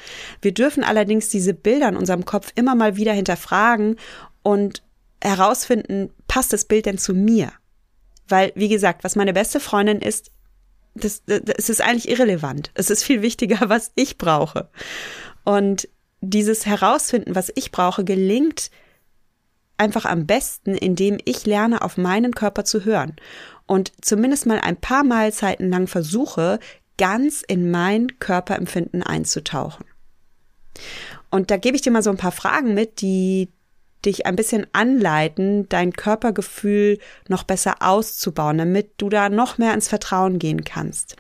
Wir 0.42 0.54
dürfen 0.54 0.84
allerdings 0.84 1.30
diese 1.30 1.54
Bilder 1.54 1.90
in 1.90 1.98
unserem 1.98 2.26
Kopf 2.26 2.52
immer 2.56 2.76
mal 2.76 2.96
wieder 2.96 3.14
hinterfragen 3.14 3.98
und 4.44 4.84
herausfinden, 5.22 6.12
passt 6.28 6.54
das 6.54 6.66
Bild 6.66 6.86
denn 6.86 6.98
zu 6.98 7.14
mir? 7.14 7.52
Weil, 8.28 8.52
wie 8.56 8.70
gesagt, 8.70 9.04
was 9.04 9.16
meine 9.16 9.34
beste 9.34 9.60
Freundin 9.60 10.00
ist, 10.02 10.32
das, 10.94 11.24
das 11.26 11.70
ist 11.70 11.82
eigentlich 11.82 12.10
irrelevant. 12.10 12.72
Es 12.74 12.90
ist 12.90 13.04
viel 13.04 13.22
wichtiger, 13.22 13.60
was 13.70 13.92
ich 13.96 14.18
brauche. 14.18 14.70
Und 15.44 15.88
dieses 16.22 16.66
Herausfinden, 16.66 17.36
was 17.36 17.52
ich 17.56 17.72
brauche, 17.72 18.04
gelingt 18.04 18.72
einfach 19.78 20.06
am 20.06 20.26
besten, 20.26 20.76
indem 20.76 21.18
ich 21.26 21.46
lerne, 21.46 21.82
auf 21.82 21.98
meinen 21.98 22.34
Körper 22.34 22.64
zu 22.64 22.86
hören 22.86 23.16
und 23.68 23.92
zumindest 24.02 24.46
mal 24.46 24.60
ein 24.60 24.78
paar 24.78 25.04
Mahlzeiten 25.04 25.70
lang 25.70 25.88
versuche, 25.88 26.60
ganz 26.98 27.42
in 27.42 27.72
mein 27.72 28.20
Körperempfinden 28.20 29.04
einzutauchen. 29.04 29.86
Und 31.30 31.52
da 31.52 31.58
gebe 31.58 31.76
ich 31.76 31.82
dir 31.82 31.92
mal 31.92 32.04
so 32.04 32.10
ein 32.10 32.18
paar 32.18 32.32
Fragen 32.32 32.74
mit, 32.74 33.02
die 33.02 33.50
dich 34.06 34.26
ein 34.26 34.36
bisschen 34.36 34.68
anleiten, 34.72 35.68
dein 35.70 35.94
Körpergefühl 35.94 37.00
noch 37.28 37.44
besser 37.44 37.78
auszubauen, 37.80 38.58
damit 38.58 38.92
du 38.98 39.10
da 39.10 39.30
noch 39.30 39.58
mehr 39.58 39.74
ins 39.74 39.88
Vertrauen 39.88 40.40
gehen 40.40 40.64
kannst. 40.64 41.16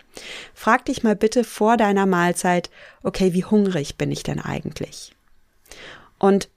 Frag 0.53 0.85
dich 0.85 1.03
mal 1.03 1.15
bitte 1.15 1.43
vor 1.43 1.77
deiner 1.77 2.05
Mahlzeit, 2.05 2.69
okay, 3.01 3.33
wie 3.33 3.43
hungrig 3.43 3.97
bin 3.97 4.11
ich 4.11 4.23
denn 4.23 4.39
eigentlich? 4.39 5.15
Und 6.19 6.49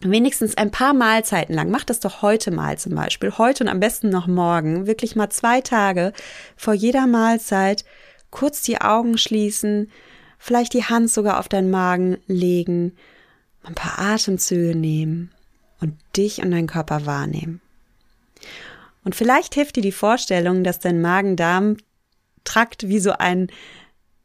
wenigstens 0.00 0.56
ein 0.56 0.70
paar 0.70 0.94
Mahlzeiten 0.94 1.54
lang, 1.54 1.70
mach 1.70 1.84
das 1.84 2.00
doch 2.00 2.22
heute 2.22 2.50
mal 2.50 2.78
zum 2.78 2.94
Beispiel, 2.94 3.32
heute 3.36 3.64
und 3.64 3.68
am 3.68 3.80
besten 3.80 4.10
noch 4.10 4.26
morgen, 4.26 4.86
wirklich 4.86 5.16
mal 5.16 5.30
zwei 5.30 5.60
Tage 5.60 6.12
vor 6.56 6.74
jeder 6.74 7.06
Mahlzeit 7.06 7.84
kurz 8.30 8.62
die 8.62 8.80
Augen 8.80 9.18
schließen, 9.18 9.90
vielleicht 10.38 10.74
die 10.74 10.84
Hand 10.84 11.10
sogar 11.10 11.38
auf 11.38 11.48
deinen 11.48 11.70
Magen 11.70 12.18
legen, 12.26 12.92
ein 13.62 13.74
paar 13.74 13.98
Atemzüge 13.98 14.76
nehmen 14.76 15.30
und 15.80 15.94
dich 16.16 16.42
und 16.42 16.50
deinen 16.50 16.66
Körper 16.66 17.06
wahrnehmen. 17.06 17.60
Und 19.04 19.14
vielleicht 19.14 19.54
hilft 19.54 19.76
dir 19.76 19.82
die 19.82 19.92
Vorstellung, 19.92 20.64
dass 20.64 20.78
dein 20.78 21.00
Magen-Darm-Trakt 21.00 22.88
wie 22.88 22.98
so 22.98 23.12
ein 23.12 23.48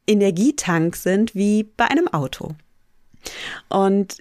Energietank 0.08 0.96
sind, 0.96 1.36
wie 1.36 1.64
bei 1.64 1.86
einem 1.86 2.08
Auto. 2.10 2.56
Und 3.70 4.18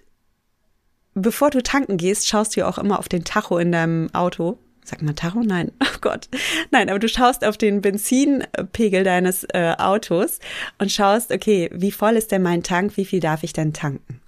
bevor 1.14 1.50
du 1.50 1.62
tanken 1.62 1.96
gehst, 1.96 2.28
schaust 2.28 2.56
du 2.56 2.66
auch 2.66 2.78
immer 2.78 2.98
auf 2.98 3.08
den 3.08 3.24
Tacho 3.24 3.58
in 3.58 3.72
deinem 3.72 4.14
Auto. 4.14 4.58
Sag 4.84 5.02
mal 5.02 5.14
Tacho? 5.14 5.42
Nein. 5.42 5.72
Oh 5.80 5.98
Gott. 6.00 6.28
Nein, 6.72 6.90
aber 6.90 6.98
du 6.98 7.08
schaust 7.08 7.44
auf 7.44 7.56
den 7.56 7.80
Benzinpegel 7.80 9.04
deines 9.04 9.44
äh, 9.52 9.74
Autos 9.78 10.40
und 10.78 10.90
schaust, 10.90 11.30
okay, 11.30 11.70
wie 11.72 11.92
voll 11.92 12.14
ist 12.14 12.32
denn 12.32 12.42
mein 12.42 12.64
Tank? 12.64 12.96
Wie 12.96 13.04
viel 13.04 13.20
darf 13.20 13.44
ich 13.44 13.52
denn 13.52 13.72
tanken? 13.72 14.20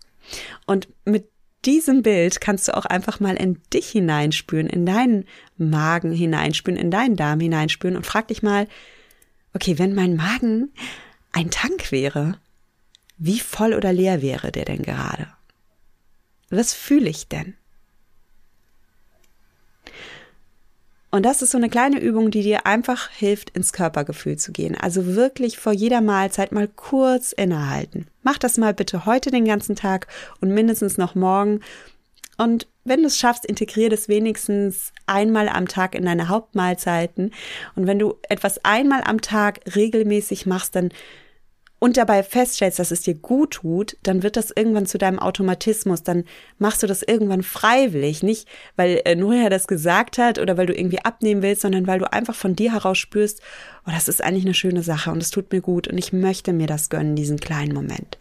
Und 0.67 0.87
mit 1.05 1.29
diesem 1.65 2.03
Bild 2.03 2.41
kannst 2.41 2.69
du 2.69 2.77
auch 2.77 2.85
einfach 2.85 3.19
mal 3.19 3.35
in 3.35 3.61
dich 3.73 3.89
hineinspüren, 3.89 4.69
in 4.69 4.87
deinen 4.87 5.25
Magen 5.57 6.13
hineinspüren, 6.13 6.79
in 6.79 6.93
deinen 6.93 7.17
Darm 7.17 7.41
hineinspüren 7.41 7.97
und 7.97 8.07
frag 8.07 8.29
dich 8.29 8.43
mal, 8.43 8.69
okay, 9.53 9.79
wenn 9.79 9.95
mein 9.95 10.15
Magen 10.15 10.73
ein 11.33 11.51
Tank 11.51 11.91
wäre, 11.91 12.39
wie 13.19 13.41
voll 13.41 13.75
oder 13.75 13.93
leer 13.93 14.23
wäre 14.23 14.53
der 14.53 14.65
denn 14.65 14.83
gerade? 14.83 15.29
Was 16.51 16.75
fühle 16.75 17.09
ich 17.09 17.29
denn? 17.29 17.55
Und 21.15 21.23
das 21.23 21.43
ist 21.43 21.53
so 21.53 21.59
eine 21.59 21.69
kleine 21.69 22.01
Übung, 22.01 22.33
die 22.33 22.43
dir 22.43 22.67
einfach 22.67 23.09
hilft, 23.09 23.51
ins 23.51 23.73
Körpergefühl 23.73 24.37
zu 24.37 24.51
gehen. 24.51 24.77
Also 24.77 25.15
wirklich 25.15 25.59
vor 25.61 25.73
jeder 25.73 26.01
Mahlzeit 26.01 26.51
mal 26.51 26.67
kurz 26.67 27.31
innehalten. 27.31 28.09
Mach 28.25 28.37
das 28.37 28.59
mal 28.59 28.75
bitte 28.75 29.07
heute 29.07 29.31
den 29.31 29.45
ganzen 29.45 29.77
Tag 29.77 30.09
und 30.41 30.51
mindestens 30.53 30.99
noch 30.99 31.15
morgen. 31.15 31.61
Und 32.37 32.67
wenn 32.83 33.03
du 33.03 33.07
es 33.07 33.17
schaffst, 33.17 33.47
integrier 33.47 33.91
das 33.91 34.09
wenigstens 34.09 34.93
einmal 35.07 35.49
am 35.49 35.69
Tag 35.69 35.95
in 35.95 36.05
deine 36.05 36.29
Hauptmahlzeiten. 36.29 37.33
Und 37.77 37.87
wenn 37.87 38.01
du 38.01 38.17
etwas 38.29 38.65
einmal 38.65 39.03
am 39.05 39.21
Tag 39.21 39.61
regelmäßig 39.73 40.47
machst, 40.47 40.75
dann 40.75 40.89
und 41.79 41.97
dabei 41.97 42.23
feststellst, 42.23 42.79
dass 42.79 42.91
es 42.91 43.03
dir 43.03 43.15
gut 43.15 43.53
tut, 43.55 43.97
dann 44.03 44.23
wird 44.23 44.37
das 44.37 44.51
irgendwann 44.51 44.87
zu 44.87 44.97
deinem 44.97 45.19
Automatismus. 45.19 46.03
Dann 46.03 46.25
machst 46.59 46.83
du 46.83 46.87
das 46.87 47.03
irgendwann 47.03 47.43
freiwillig. 47.43 48.23
Nicht, 48.23 48.49
weil 48.77 49.03
äh, 49.05 49.15
Nuria 49.15 49.51
das 49.51 49.67
gesagt 49.67 50.17
hat 50.17 50.39
oder 50.39 50.57
weil 50.57 50.67
du 50.67 50.75
irgendwie 50.75 51.05
abnehmen 51.05 51.43
willst, 51.43 51.63
sondern 51.63 51.87
weil 51.87 51.99
du 51.99 52.11
einfach 52.11 52.35
von 52.35 52.57
dir 52.57 52.73
heraus 52.73 52.99
spürst, 52.99 53.43
oh, 53.87 53.91
das 53.91 54.09
ist 54.09 54.23
eigentlich 54.23 54.45
eine 54.47 54.55
schöne 54.55 54.83
Sache 54.83 55.11
und 55.11 55.23
es 55.23 55.31
tut 55.31 55.53
mir 55.53 55.61
gut 55.61 55.89
und 55.89 55.99
ich 55.99 56.13
möchte 56.13 56.53
mir 56.53 56.67
das 56.67 56.89
gönnen, 56.89 57.17
diesen 57.17 57.39
kleinen 57.39 57.75
Moment. 57.75 58.19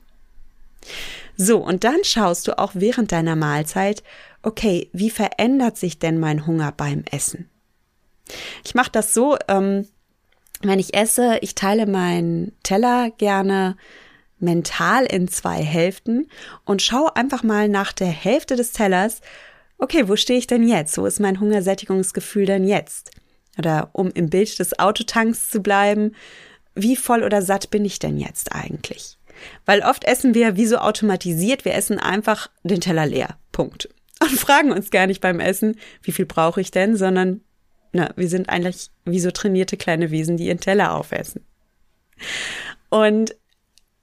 So, 1.38 1.60
und 1.60 1.84
dann 1.84 2.04
schaust 2.04 2.48
du 2.48 2.58
auch 2.60 2.72
während 2.74 3.12
deiner 3.12 3.36
Mahlzeit, 3.36 4.04
okay, 4.42 4.90
wie 4.92 5.10
verändert 5.10 5.78
sich 5.78 6.00
denn 6.00 6.20
mein 6.20 6.46
Hunger 6.46 6.74
beim 6.76 7.04
Essen? 7.12 7.50
Ich 8.64 8.76
mache 8.76 8.92
das 8.92 9.14
so, 9.14 9.38
ähm, 9.48 9.88
wenn 10.70 10.80
ich 10.80 10.94
esse, 10.94 11.38
ich 11.42 11.56
teile 11.56 11.86
meinen 11.86 12.54
Teller 12.64 13.12
gerne 13.12 13.76
mental 14.40 15.06
in 15.06 15.28
zwei 15.28 15.64
Hälften 15.64 16.28
und 16.66 16.82
schaue 16.82 17.16
einfach 17.16 17.44
mal 17.44 17.70
nach 17.70 17.94
der 17.94 18.08
Hälfte 18.08 18.56
des 18.56 18.72
Tellers, 18.72 19.22
okay, 19.78 20.08
wo 20.08 20.16
stehe 20.16 20.40
ich 20.40 20.48
denn 20.48 20.68
jetzt? 20.68 20.98
Wo 20.98 21.06
ist 21.06 21.20
mein 21.20 21.40
Hungersättigungsgefühl 21.40 22.46
denn 22.46 22.66
jetzt? 22.66 23.12
Oder 23.58 23.90
um 23.94 24.12
im 24.12 24.30
Bild 24.30 24.60
des 24.60 24.80
Autotanks 24.80 25.50
zu 25.50 25.62
bleiben, 25.62 26.14
wie 26.76 26.96
voll 26.96 27.24
oder 27.24 27.42
satt 27.42 27.70
bin 27.70 27.86
ich 27.86 28.00
denn 28.00 28.18
jetzt 28.18 28.54
eigentlich? 28.54 29.18
Weil 29.66 29.82
oft 29.82 30.04
essen 30.06 30.34
wir 30.34 30.56
wie 30.56 30.66
so 30.66 30.78
automatisiert, 30.78 31.66
wir 31.66 31.74
essen 31.74 32.00
einfach 32.00 32.50
den 32.64 32.82
Teller 32.82 33.06
leer. 33.06 33.38
Punkt. 33.52 33.90
Und 34.22 34.32
fragen 34.32 34.72
uns 34.72 34.90
gar 34.90 35.08
nicht 35.08 35.22
beim 35.22 35.40
Essen, 35.40 35.76
wie 36.02 36.12
viel 36.12 36.26
brauche 36.26 36.62
ich 36.62 36.72
denn, 36.72 36.96
sondern 36.96 37.42
na, 37.94 38.12
wir 38.16 38.28
sind 38.28 38.50
eigentlich 38.50 38.90
wie 39.06 39.20
so 39.20 39.32
trainierte 39.32 39.78
kleine 39.78 40.12
Wesen, 40.12 40.36
die 40.36 40.48
ihren 40.48 40.60
Teller 40.60 40.94
aufessen. 40.94 41.46
Und 42.90 43.36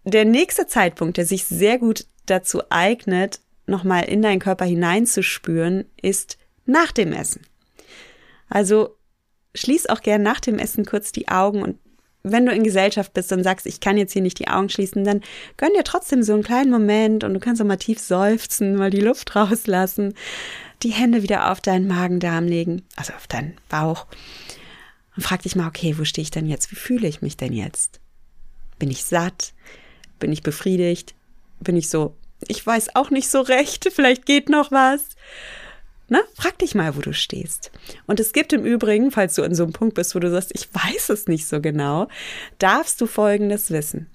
der 0.04 0.24
nächste 0.24 0.66
Zeitpunkt, 0.66 1.16
der 1.16 1.26
sich 1.26 1.44
sehr 1.44 1.78
gut 1.78 2.06
dazu 2.26 2.62
eignet, 2.70 3.40
nochmal 3.66 4.04
in 4.04 4.22
deinen 4.22 4.38
Körper 4.38 4.64
hineinzuspüren, 4.64 5.84
ist 6.00 6.38
nach 6.64 6.92
dem 6.92 7.12
Essen. 7.12 7.42
Also 8.48 8.96
schließ 9.54 9.88
auch 9.88 10.00
gern 10.00 10.22
nach 10.22 10.40
dem 10.40 10.58
Essen 10.58 10.86
kurz 10.86 11.12
die 11.12 11.28
Augen 11.28 11.62
und 11.62 11.78
wenn 12.22 12.44
du 12.44 12.52
in 12.52 12.62
Gesellschaft 12.62 13.14
bist 13.14 13.32
und 13.32 13.42
sagst, 13.42 13.66
ich 13.66 13.80
kann 13.80 13.96
jetzt 13.96 14.12
hier 14.12 14.22
nicht 14.22 14.38
die 14.38 14.48
Augen 14.48 14.68
schließen, 14.68 15.04
dann 15.04 15.22
gönn 15.56 15.72
dir 15.74 15.84
trotzdem 15.84 16.22
so 16.22 16.34
einen 16.34 16.42
kleinen 16.42 16.70
Moment 16.70 17.24
und 17.24 17.32
du 17.32 17.40
kannst 17.40 17.62
auch 17.62 17.66
mal 17.66 17.76
tief 17.76 17.98
seufzen, 17.98 18.76
mal 18.76 18.90
die 18.90 19.00
Luft 19.00 19.34
rauslassen, 19.34 20.14
die 20.82 20.90
Hände 20.90 21.22
wieder 21.22 21.50
auf 21.50 21.60
deinen 21.60 21.86
Magen-Darm 21.86 22.46
legen, 22.46 22.82
also 22.96 23.12
auf 23.12 23.26
deinen 23.26 23.56
Bauch 23.68 24.06
und 25.16 25.22
frag 25.22 25.42
dich 25.42 25.56
mal, 25.56 25.68
okay, 25.68 25.98
wo 25.98 26.04
stehe 26.04 26.22
ich 26.22 26.30
denn 26.30 26.46
jetzt? 26.46 26.70
Wie 26.70 26.76
fühle 26.76 27.08
ich 27.08 27.22
mich 27.22 27.36
denn 27.36 27.52
jetzt? 27.52 28.00
Bin 28.78 28.90
ich 28.90 29.04
satt? 29.04 29.52
Bin 30.18 30.32
ich 30.32 30.42
befriedigt? 30.42 31.14
Bin 31.60 31.76
ich 31.76 31.90
so, 31.90 32.16
ich 32.48 32.64
weiß 32.66 32.96
auch 32.96 33.10
nicht 33.10 33.28
so 33.28 33.40
recht, 33.40 33.90
vielleicht 33.92 34.24
geht 34.24 34.48
noch 34.48 34.70
was. 34.70 35.02
Ne? 36.08 36.22
Frag 36.34 36.58
dich 36.58 36.74
mal, 36.74 36.96
wo 36.96 37.00
du 37.00 37.12
stehst. 37.12 37.70
Und 38.06 38.18
es 38.18 38.32
gibt 38.32 38.52
im 38.52 38.64
Übrigen, 38.64 39.10
falls 39.10 39.34
du 39.34 39.42
an 39.42 39.54
so 39.54 39.62
einem 39.62 39.72
Punkt 39.72 39.94
bist, 39.94 40.14
wo 40.14 40.18
du 40.18 40.30
sagst, 40.30 40.50
ich 40.54 40.68
weiß 40.72 41.10
es 41.10 41.28
nicht 41.28 41.46
so 41.46 41.60
genau, 41.60 42.08
darfst 42.58 43.00
du 43.00 43.06
Folgendes 43.06 43.70
wissen. 43.70 44.08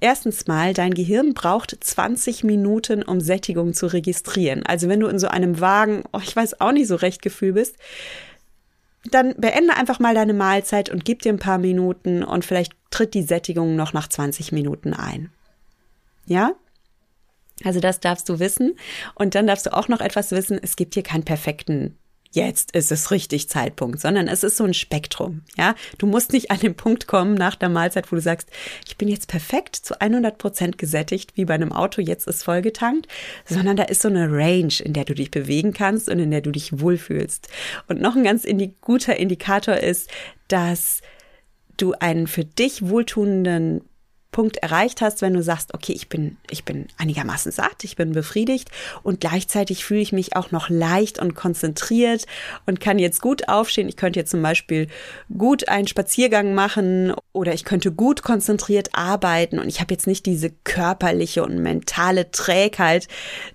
Erstens 0.00 0.46
mal, 0.46 0.72
dein 0.72 0.94
Gehirn 0.94 1.34
braucht 1.34 1.76
20 1.78 2.42
Minuten, 2.42 3.02
um 3.02 3.20
Sättigung 3.20 3.74
zu 3.74 3.86
registrieren. 3.86 4.64
Also 4.64 4.88
wenn 4.88 5.00
du 5.00 5.08
in 5.08 5.18
so 5.18 5.28
einem 5.28 5.60
Wagen, 5.60 6.04
oh, 6.12 6.20
ich 6.22 6.34
weiß 6.34 6.60
auch 6.60 6.72
nicht 6.72 6.88
so 6.88 6.96
recht 6.96 7.20
Gefühl 7.20 7.52
bist, 7.52 7.76
dann 9.10 9.34
beende 9.36 9.76
einfach 9.76 9.98
mal 9.98 10.14
deine 10.14 10.34
Mahlzeit 10.34 10.88
und 10.88 11.04
gib 11.04 11.22
dir 11.22 11.32
ein 11.32 11.38
paar 11.38 11.58
Minuten 11.58 12.22
und 12.22 12.44
vielleicht 12.44 12.72
tritt 12.90 13.14
die 13.14 13.22
Sättigung 13.22 13.76
noch 13.76 13.92
nach 13.92 14.08
20 14.08 14.52
Minuten 14.52 14.94
ein. 14.94 15.30
Ja? 16.26 16.52
Also 17.64 17.80
das 17.80 18.00
darfst 18.00 18.28
du 18.28 18.38
wissen. 18.38 18.76
Und 19.14 19.34
dann 19.34 19.46
darfst 19.46 19.66
du 19.66 19.76
auch 19.76 19.88
noch 19.88 20.00
etwas 20.00 20.30
wissen. 20.30 20.58
Es 20.62 20.76
gibt 20.76 20.94
hier 20.94 21.02
keinen 21.02 21.24
perfekten 21.24 21.98
jetzt 22.30 22.76
ist 22.76 22.92
es 22.92 23.10
richtig 23.10 23.48
Zeitpunkt, 23.48 24.00
sondern 24.00 24.28
es 24.28 24.44
ist 24.44 24.56
so 24.56 24.64
ein 24.64 24.74
Spektrum. 24.74 25.42
Ja, 25.56 25.74
du 25.98 26.06
musst 26.06 26.32
nicht 26.32 26.50
an 26.50 26.60
den 26.60 26.74
Punkt 26.74 27.06
kommen 27.06 27.34
nach 27.34 27.56
der 27.56 27.68
Mahlzeit, 27.68 28.10
wo 28.10 28.16
du 28.16 28.22
sagst, 28.22 28.48
ich 28.86 28.96
bin 28.96 29.08
jetzt 29.08 29.28
perfekt 29.28 29.76
zu 29.76 30.00
100 30.00 30.38
Prozent 30.38 30.78
gesättigt, 30.78 31.32
wie 31.36 31.44
bei 31.44 31.54
einem 31.54 31.72
Auto, 31.72 32.00
jetzt 32.00 32.28
ist 32.28 32.44
vollgetankt, 32.44 33.08
sondern 33.44 33.76
da 33.76 33.84
ist 33.84 34.02
so 34.02 34.08
eine 34.08 34.30
Range, 34.30 34.74
in 34.82 34.92
der 34.92 35.04
du 35.04 35.14
dich 35.14 35.30
bewegen 35.30 35.72
kannst 35.72 36.08
und 36.08 36.18
in 36.20 36.30
der 36.30 36.40
du 36.40 36.52
dich 36.52 36.80
wohlfühlst. 36.80 37.48
Und 37.88 38.00
noch 38.00 38.14
ein 38.14 38.24
ganz 38.24 38.44
indi 38.44 38.74
guter 38.80 39.16
Indikator 39.16 39.76
ist, 39.76 40.10
dass 40.48 41.00
du 41.76 41.94
einen 41.98 42.26
für 42.26 42.44
dich 42.44 42.88
wohltuenden 42.88 43.82
Punkt 44.32 44.58
erreicht 44.58 45.00
hast, 45.00 45.22
wenn 45.22 45.34
du 45.34 45.42
sagst, 45.42 45.74
okay, 45.74 45.92
ich 45.92 46.08
bin, 46.08 46.36
ich 46.50 46.64
bin 46.64 46.86
einigermaßen 46.98 47.50
satt, 47.50 47.82
ich 47.82 47.96
bin 47.96 48.12
befriedigt 48.12 48.70
und 49.02 49.20
gleichzeitig 49.20 49.84
fühle 49.84 50.00
ich 50.00 50.12
mich 50.12 50.36
auch 50.36 50.52
noch 50.52 50.68
leicht 50.68 51.18
und 51.18 51.34
konzentriert 51.34 52.26
und 52.66 52.80
kann 52.80 52.98
jetzt 52.98 53.20
gut 53.20 53.48
aufstehen. 53.48 53.88
Ich 53.88 53.96
könnte 53.96 54.20
jetzt 54.20 54.30
zum 54.30 54.42
Beispiel 54.42 54.88
gut 55.36 55.68
einen 55.68 55.88
Spaziergang 55.88 56.54
machen 56.54 57.12
oder 57.32 57.54
ich 57.54 57.64
könnte 57.64 57.90
gut 57.90 58.22
konzentriert 58.22 58.90
arbeiten 58.92 59.58
und 59.58 59.68
ich 59.68 59.80
habe 59.80 59.92
jetzt 59.92 60.06
nicht 60.06 60.26
diese 60.26 60.50
körperliche 60.64 61.42
und 61.42 61.58
mentale 61.58 62.30
Trägheit, 62.30 63.08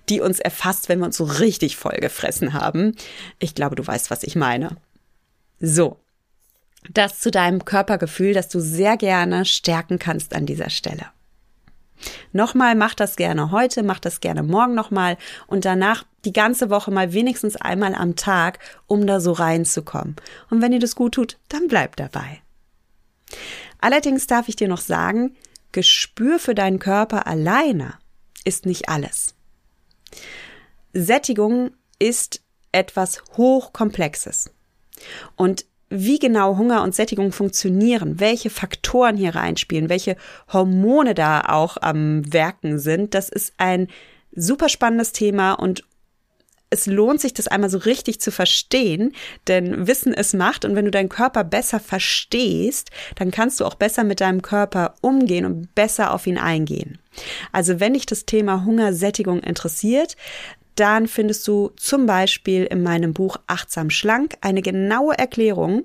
die 0.08 0.20
uns 0.20 0.40
erfasst, 0.40 0.88
wenn 0.88 0.98
wir 0.98 1.06
uns 1.06 1.16
so 1.16 1.24
richtig 1.24 1.76
vollgefressen 1.76 2.52
haben. 2.52 2.94
Ich 3.38 3.54
glaube, 3.54 3.76
du 3.76 3.86
weißt, 3.86 4.10
was 4.10 4.22
ich 4.22 4.36
meine. 4.36 4.76
So, 5.58 5.96
das 6.92 7.20
zu 7.20 7.30
deinem 7.30 7.64
Körpergefühl, 7.64 8.34
das 8.34 8.48
du 8.48 8.60
sehr 8.60 8.96
gerne 8.96 9.44
stärken 9.44 9.98
kannst 9.98 10.34
an 10.34 10.46
dieser 10.46 10.70
Stelle. 10.70 11.06
Nochmal, 12.32 12.74
mach 12.74 12.94
das 12.94 13.16
gerne 13.16 13.50
heute, 13.50 13.82
mach 13.82 13.98
das 13.98 14.20
gerne 14.20 14.42
morgen 14.42 14.74
nochmal 14.74 15.16
und 15.46 15.64
danach 15.64 16.04
die 16.24 16.32
ganze 16.32 16.68
Woche 16.68 16.90
mal 16.90 17.12
wenigstens 17.12 17.56
einmal 17.56 17.94
am 17.94 18.16
Tag, 18.16 18.58
um 18.86 19.06
da 19.06 19.20
so 19.20 19.32
reinzukommen. 19.32 20.16
Und 20.50 20.60
wenn 20.60 20.72
dir 20.72 20.78
das 20.78 20.94
gut 20.94 21.14
tut, 21.14 21.38
dann 21.48 21.68
bleib 21.68 21.96
dabei. 21.96 22.42
Allerdings 23.80 24.26
darf 24.26 24.48
ich 24.48 24.56
dir 24.56 24.68
noch 24.68 24.80
sagen, 24.80 25.36
Gespür 25.72 26.38
für 26.38 26.54
deinen 26.54 26.78
Körper 26.78 27.26
alleine 27.26 27.94
ist 28.44 28.66
nicht 28.66 28.88
alles. 28.88 29.34
Sättigung 30.92 31.72
ist 31.98 32.42
etwas 32.72 33.22
hochkomplexes. 33.36 34.50
Und 35.34 35.66
wie 35.88 36.18
genau 36.18 36.56
Hunger 36.56 36.82
und 36.82 36.94
Sättigung 36.94 37.32
funktionieren, 37.32 38.18
welche 38.18 38.50
Faktoren 38.50 39.16
hier 39.16 39.34
reinspielen, 39.34 39.88
welche 39.88 40.16
Hormone 40.52 41.14
da 41.14 41.42
auch 41.42 41.76
am 41.80 42.32
Werken 42.32 42.78
sind, 42.78 43.14
das 43.14 43.28
ist 43.28 43.54
ein 43.58 43.88
super 44.34 44.68
spannendes 44.68 45.12
Thema 45.12 45.52
und 45.54 45.84
es 46.68 46.86
lohnt 46.86 47.20
sich, 47.20 47.32
das 47.32 47.46
einmal 47.46 47.70
so 47.70 47.78
richtig 47.78 48.20
zu 48.20 48.32
verstehen, 48.32 49.12
denn 49.46 49.86
Wissen 49.86 50.12
es 50.12 50.32
macht 50.32 50.64
und 50.64 50.74
wenn 50.74 50.84
du 50.84 50.90
deinen 50.90 51.08
Körper 51.08 51.44
besser 51.44 51.78
verstehst, 51.78 52.90
dann 53.14 53.30
kannst 53.30 53.60
du 53.60 53.64
auch 53.64 53.74
besser 53.74 54.02
mit 54.02 54.20
deinem 54.20 54.42
Körper 54.42 54.94
umgehen 55.00 55.44
und 55.44 55.74
besser 55.74 56.12
auf 56.12 56.26
ihn 56.26 56.38
eingehen. 56.38 56.98
Also 57.52 57.78
wenn 57.78 57.94
dich 57.94 58.06
das 58.06 58.26
Thema 58.26 58.64
Hungersättigung 58.64 59.40
interessiert, 59.40 60.16
dann 60.76 61.08
findest 61.08 61.46
du 61.48 61.72
zum 61.76 62.06
Beispiel 62.06 62.64
in 62.64 62.82
meinem 62.82 63.12
Buch 63.12 63.38
Achtsam 63.46 63.90
Schlank 63.90 64.36
eine 64.40 64.62
genaue 64.62 65.18
Erklärung, 65.18 65.84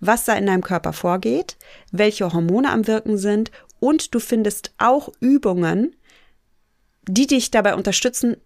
was 0.00 0.24
da 0.24 0.34
in 0.34 0.46
deinem 0.46 0.62
Körper 0.62 0.92
vorgeht, 0.92 1.56
welche 1.92 2.32
Hormone 2.32 2.70
am 2.70 2.86
Wirken 2.86 3.16
sind 3.16 3.50
und 3.80 4.14
du 4.14 4.18
findest 4.18 4.74
auch 4.78 5.10
Übungen, 5.20 5.94
die 7.06 7.26
dich 7.26 7.50
dabei 7.50 7.74
unterstützen, 7.74 8.36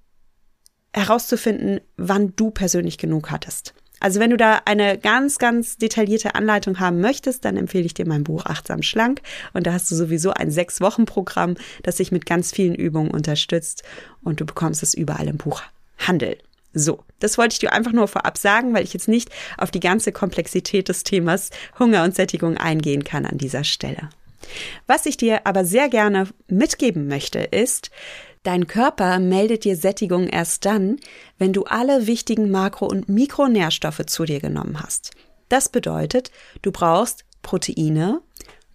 herauszufinden, 0.93 1.81
wann 1.97 2.35
du 2.37 2.51
persönlich 2.51 2.99
genug 2.99 3.31
hattest. 3.31 3.75
Also 4.01 4.21
wenn 4.21 4.31
du 4.31 4.37
da 4.37 4.63
eine 4.65 4.99
ganz, 4.99 5.39
ganz 5.39 5.77
detaillierte 5.77 6.35
Anleitung 6.35 6.81
haben 6.81 7.01
möchtest, 7.01 7.45
dann 7.45 7.57
empfehle 7.57 7.85
ich 7.85 7.95
dir 7.95 8.07
mein 8.07 8.25
Buch 8.25 8.47
Achtsam 8.47 8.83
Schlank. 8.83 9.21
Und 9.53 9.67
da 9.67 9.73
hast 9.73 9.91
du 9.91 9.95
sowieso 9.95 10.33
ein 10.33 10.51
Sechs-Wochen-Programm, 10.51 11.57
das 11.83 11.97
sich 11.97 12.13
mit 12.13 12.27
ganz 12.27 12.53
vielen 12.53 12.75
Übungen 12.75 13.11
unterstützt. 13.11 13.83
Und 14.23 14.41
du 14.41 14.47
bekommst 14.47 14.83
es 14.83 14.95
überall 14.95 15.29
im 15.29 15.39
Buchhandel. 15.39 16.39
So, 16.75 17.03
das 17.19 17.39
wollte 17.39 17.55
ich 17.55 17.59
dir 17.59 17.73
einfach 17.73 17.93
nur 17.93 18.09
vorab 18.09 18.39
sagen, 18.39 18.75
weil 18.75 18.85
ich 18.85 18.93
jetzt 18.93 19.09
nicht 19.09 19.31
auf 19.57 19.71
die 19.71 19.81
ganze 19.81 20.13
Komplexität 20.13 20.89
des 20.89 21.03
Themas 21.03 21.51
Hunger 21.79 22.05
und 22.05 22.15
Sättigung 22.15 22.57
eingehen 22.57 23.05
kann 23.05 23.27
an 23.27 23.39
dieser 23.39 23.65
Stelle. 23.65 24.11
Was 24.87 25.07
ich 25.07 25.17
dir 25.17 25.47
aber 25.47 25.65
sehr 25.65 25.89
gerne 25.89 26.29
mitgeben 26.47 27.09
möchte, 27.09 27.41
ist, 27.41 27.91
Dein 28.43 28.67
Körper 28.67 29.19
meldet 29.19 29.65
dir 29.65 29.77
Sättigung 29.77 30.29
erst 30.29 30.65
dann, 30.65 30.97
wenn 31.39 31.53
du 31.53 31.65
alle 31.65 32.07
wichtigen 32.07 32.51
Makro- 32.51 32.89
und 32.89 33.09
Mikronährstoffe 33.09 34.07
zu 34.07 34.25
dir 34.25 34.41
genommen 34.41 34.81
hast. 34.81 35.13
Das 35.49 35.69
bedeutet, 35.69 36.31
du 36.63 36.73
brauchst 36.73 37.25
Proteine, 37.43 38.21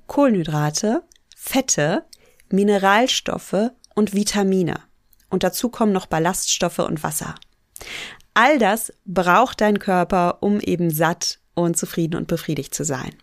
Kohlenhydrate, 0.08 1.04
Fette, 1.36 2.04
Mineralstoffe 2.50 3.72
und 3.96 4.14
Vitamine. 4.14 4.80
Und 5.30 5.44
dazu 5.44 5.70
kommen 5.70 5.92
noch 5.92 6.06
Ballaststoffe 6.06 6.80
und 6.80 7.04
Wasser. 7.04 7.36
All 8.34 8.58
das 8.58 8.94
braucht 9.06 9.62
dein 9.62 9.80
Körper, 9.80 10.38
um 10.42 10.60
eben 10.60 10.90
satt 10.90 11.40
und 11.54 11.78
zufrieden 11.78 12.16
und 12.16 12.28
befriedigt 12.28 12.74
zu 12.74 12.84
sein. 12.84 13.14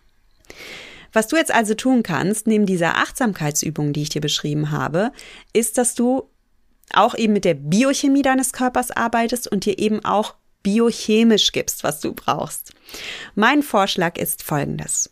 Was 1.13 1.27
du 1.27 1.35
jetzt 1.35 1.53
also 1.53 1.73
tun 1.73 2.03
kannst, 2.03 2.47
neben 2.47 2.65
dieser 2.65 2.97
Achtsamkeitsübung, 2.97 3.91
die 3.91 4.03
ich 4.03 4.09
dir 4.09 4.21
beschrieben 4.21 4.71
habe, 4.71 5.11
ist, 5.51 5.77
dass 5.77 5.95
du 5.95 6.29
auch 6.93 7.15
eben 7.15 7.33
mit 7.33 7.45
der 7.45 7.53
Biochemie 7.53 8.21
deines 8.21 8.53
Körpers 8.53 8.91
arbeitest 8.91 9.47
und 9.47 9.65
dir 9.65 9.79
eben 9.79 10.03
auch 10.05 10.35
biochemisch 10.63 11.51
gibst, 11.51 11.83
was 11.83 11.99
du 11.99 12.13
brauchst. 12.13 12.73
Mein 13.35 13.63
Vorschlag 13.63 14.17
ist 14.17 14.43
folgendes. 14.43 15.09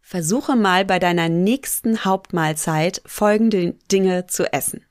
Versuche 0.00 0.54
mal 0.54 0.84
bei 0.84 0.98
deiner 0.98 1.28
nächsten 1.28 2.04
Hauptmahlzeit 2.04 3.02
folgende 3.06 3.74
Dinge 3.90 4.26
zu 4.28 4.52
essen. 4.52 4.84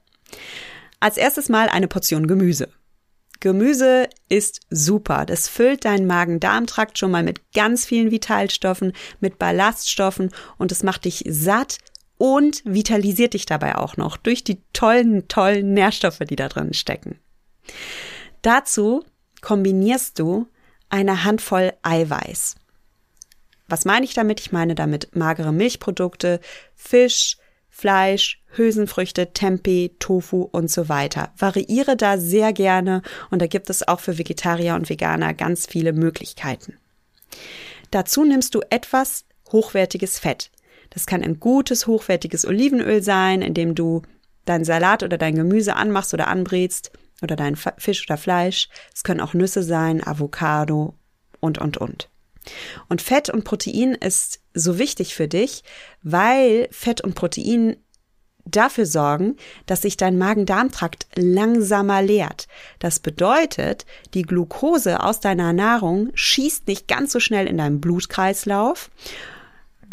Als 0.99 1.17
erstes 1.17 1.47
mal 1.49 1.69
eine 1.69 1.87
Portion 1.87 2.27
Gemüse. 2.27 2.69
Gemüse 3.39 4.09
ist 4.27 4.61
super. 4.69 5.25
Das 5.25 5.47
füllt 5.47 5.85
deinen 5.85 6.07
Magen-Darm-Trakt 6.07 6.97
schon 6.97 7.11
mal 7.11 7.23
mit 7.23 7.53
ganz 7.53 7.85
vielen 7.85 8.11
Vitalstoffen, 8.11 8.93
mit 9.19 9.37
Ballaststoffen 9.37 10.31
und 10.57 10.71
es 10.71 10.83
macht 10.83 11.05
dich 11.05 11.23
satt 11.27 11.77
und 12.17 12.61
vitalisiert 12.65 13.33
dich 13.33 13.45
dabei 13.45 13.75
auch 13.75 13.97
noch 13.97 14.17
durch 14.17 14.43
die 14.43 14.61
tollen, 14.73 15.27
tollen 15.27 15.73
Nährstoffe, 15.73 16.19
die 16.19 16.35
da 16.35 16.47
drin 16.47 16.73
stecken. 16.73 17.19
Dazu 18.41 19.03
kombinierst 19.41 20.19
du 20.19 20.47
eine 20.89 21.23
Handvoll 21.23 21.73
Eiweiß. 21.81 22.55
Was 23.67 23.85
meine 23.85 24.05
ich 24.05 24.13
damit? 24.13 24.39
Ich 24.39 24.51
meine 24.51 24.75
damit 24.75 25.15
magere 25.15 25.51
Milchprodukte, 25.51 26.39
Fisch, 26.75 27.37
Fleisch, 27.69 28.41
Hülsenfrüchte, 28.55 29.33
Tempeh, 29.33 29.89
Tofu 29.99 30.43
und 30.43 30.71
so 30.71 30.87
weiter. 30.87 31.33
Variiere 31.37 31.97
da 31.97 32.17
sehr 32.17 32.53
gerne 32.53 33.01
und 33.31 33.41
da 33.41 33.47
gibt 33.47 33.69
es 33.69 33.85
auch 33.85 33.99
für 33.99 34.17
Vegetarier 34.17 34.75
und 34.75 34.89
Veganer 34.89 35.33
ganz 35.33 35.65
viele 35.65 35.91
Möglichkeiten. 35.91 36.77
Dazu 37.91 38.23
nimmst 38.23 38.55
du 38.55 38.61
etwas 38.69 39.25
hochwertiges 39.51 40.19
Fett. 40.19 40.51
Das 40.95 41.05
kann 41.05 41.21
ein 41.21 41.41
gutes, 41.41 41.87
hochwertiges 41.87 42.47
Olivenöl 42.47 43.03
sein, 43.03 43.41
in 43.41 43.53
dem 43.53 43.75
du 43.75 44.01
deinen 44.45 44.63
Salat 44.63 45.03
oder 45.03 45.17
dein 45.17 45.35
Gemüse 45.35 45.75
anmachst 45.75 46.13
oder 46.13 46.29
anbrätst 46.29 46.91
oder 47.21 47.35
dein 47.35 47.57
Fisch 47.57 48.05
oder 48.07 48.17
Fleisch. 48.17 48.69
Es 48.93 49.03
können 49.03 49.19
auch 49.19 49.33
Nüsse 49.33 49.61
sein, 49.61 50.05
Avocado 50.05 50.95
und, 51.41 51.57
und, 51.57 51.77
und. 51.77 52.09
Und 52.87 53.01
Fett 53.01 53.29
und 53.29 53.43
Protein 53.43 53.93
ist 53.93 54.39
so 54.53 54.79
wichtig 54.79 55.15
für 55.15 55.27
dich, 55.27 55.63
weil 56.01 56.69
Fett 56.71 57.01
und 57.01 57.13
Protein 57.13 57.75
dafür 58.45 58.85
sorgen, 58.85 59.35
dass 59.65 59.81
sich 59.81 59.97
dein 59.97 60.17
Magen-Darm-Trakt 60.17 61.07
langsamer 61.15 62.03
leert. 62.03 62.47
Das 62.79 62.99
bedeutet, 62.99 63.85
die 64.13 64.21
Glucose 64.21 65.01
aus 65.01 65.19
deiner 65.19 65.51
Nahrung 65.51 66.11
schießt 66.13 66.67
nicht 66.67 66.87
ganz 66.87 67.11
so 67.11 67.19
schnell 67.19 67.47
in 67.47 67.57
deinen 67.57 67.81
Blutkreislauf 67.81 68.91